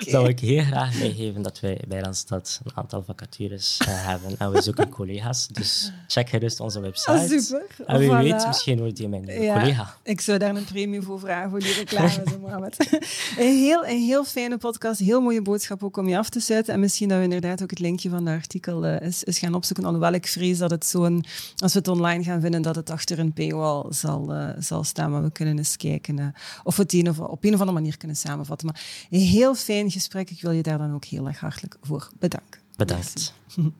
zou 0.00 0.28
ik 0.28 0.40
heel 0.40 0.62
graag 0.62 0.98
meegeven 0.98 1.42
dat 1.42 1.60
wij 1.60 1.80
bij 1.88 2.00
Randstad 2.00 2.60
een 2.64 2.72
aantal 2.74 3.02
vacatures 3.02 3.78
eh, 3.78 3.86
hebben. 3.88 4.34
En 4.38 4.50
we 4.52 4.62
zoeken 4.62 4.88
collega's, 4.88 5.48
dus 5.48 5.92
check 6.06 6.28
gerust 6.28 6.60
onze 6.60 6.80
website. 6.80 7.10
Ah, 7.10 7.28
super. 7.28 7.66
En 7.86 7.98
wie 7.98 8.08
Voilà. 8.08 8.22
weet, 8.22 8.46
misschien 8.46 8.78
wordt 8.78 8.96
die 8.96 9.08
mijn 9.08 9.24
collega. 9.24 9.96
Ik 10.02 10.20
zou 10.20 10.38
daar 10.38 10.56
een 10.56 10.64
premie 10.64 11.02
voor 11.02 11.20
vragen, 11.20 11.50
voor 11.50 11.60
die 11.60 11.74
reclame. 11.74 12.08
zo, 12.08 12.38
Mohammed. 12.40 12.76
een, 13.38 13.58
heel, 13.58 13.86
een 13.86 14.00
heel 14.00 14.24
fijne 14.24 14.56
podcast, 14.56 15.00
heel 15.00 15.20
mooie 15.20 15.42
boodschap 15.42 15.82
ook 15.82 15.96
om 15.96 16.08
je 16.08 16.18
af 16.18 16.28
te 16.28 16.40
sluiten. 16.40 16.74
En 16.74 16.80
misschien 16.80 17.08
dat 17.08 17.18
we 17.18 17.24
inderdaad 17.24 17.62
ook 17.62 17.70
het 17.70 17.78
linkje 17.78 18.08
van 18.10 18.24
de 18.24 18.30
artikel 18.30 18.86
eh, 18.86 19.06
eens, 19.06 19.26
eens 19.26 19.38
gaan 19.38 19.54
opzoeken. 19.54 19.84
Alhoewel 19.84 20.12
ik 20.12 20.26
vrees 20.26 20.58
dat 20.58 20.70
het 20.70 20.86
zo'n, 20.86 21.24
als 21.56 21.72
we 21.72 21.78
het 21.78 21.88
online 21.88 22.24
gaan 22.24 22.40
vinden, 22.40 22.62
dat 22.62 22.76
het 22.76 22.90
achter 22.90 23.18
een 23.18 23.32
paywall 23.32 23.84
zal, 23.88 24.32
eh, 24.32 24.48
zal 24.58 24.84
staan. 24.84 25.10
Maar 25.10 25.22
we 25.22 25.30
kunnen 25.30 25.58
eens 25.58 25.76
kijken 25.76 26.34
of 26.64 26.76
we 26.76 26.82
het 26.82 26.92
een 26.92 27.08
of, 27.08 27.18
op 27.18 27.44
een 27.44 27.54
of 27.54 27.60
andere 27.60 27.78
manier 27.78 27.96
kunnen 27.96 28.16
samenvatten. 28.16 28.66
Maar 28.66 28.80
een 29.10 29.20
heel 29.20 29.54
fijn 29.54 29.90
gesprek. 29.90 30.30
Ik 30.30 30.40
wil 30.40 30.50
je 30.50 30.62
daar 30.62 30.78
dan 30.78 30.94
ook 30.94 31.04
heel 31.04 31.26
erg 31.26 31.40
hartelijk 31.40 31.76
voor 31.82 32.10
bedanken. 32.18 32.60
Bedankt. 32.76 33.32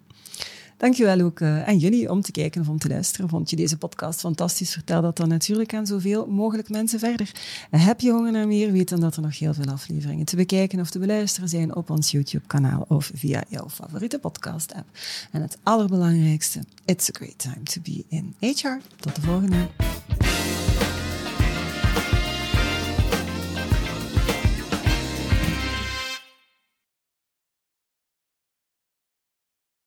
Dankjewel 0.80 1.20
ook 1.20 1.40
eh, 1.40 1.68
aan 1.68 1.78
jullie 1.78 2.10
om 2.10 2.20
te 2.20 2.32
kijken 2.32 2.60
of 2.60 2.68
om 2.68 2.78
te 2.78 2.88
luisteren. 2.88 3.28
Vond 3.28 3.50
je 3.50 3.56
deze 3.56 3.76
podcast 3.76 4.20
fantastisch? 4.20 4.72
Vertel 4.72 5.02
dat 5.02 5.16
dan 5.16 5.28
natuurlijk 5.28 5.74
aan 5.74 5.86
zoveel 5.86 6.26
mogelijk 6.26 6.68
mensen 6.68 6.98
verder. 6.98 7.30
En 7.70 7.80
heb 7.80 8.00
je 8.00 8.10
honger 8.10 8.32
naar 8.32 8.46
meer? 8.46 8.72
Weet 8.72 8.88
dan 8.88 9.00
dat 9.00 9.16
er 9.16 9.22
nog 9.22 9.38
heel 9.38 9.54
veel 9.54 9.72
afleveringen 9.72 10.24
te 10.24 10.36
bekijken 10.36 10.80
of 10.80 10.90
te 10.90 10.98
beluisteren 10.98 11.48
zijn 11.48 11.74
op 11.74 11.90
ons 11.90 12.10
YouTube-kanaal 12.10 12.84
of 12.88 13.10
via 13.14 13.42
jouw 13.48 13.68
favoriete 13.68 14.18
podcast-app. 14.18 14.86
En 15.30 15.42
het 15.42 15.58
allerbelangrijkste, 15.62 16.60
it's 16.84 17.08
a 17.08 17.12
great 17.12 17.38
time 17.38 17.62
to 17.62 17.80
be 17.82 18.04
in 18.08 18.34
HR. 18.38 18.78
Tot 18.96 19.14
de 19.14 19.20
volgende. 19.20 19.68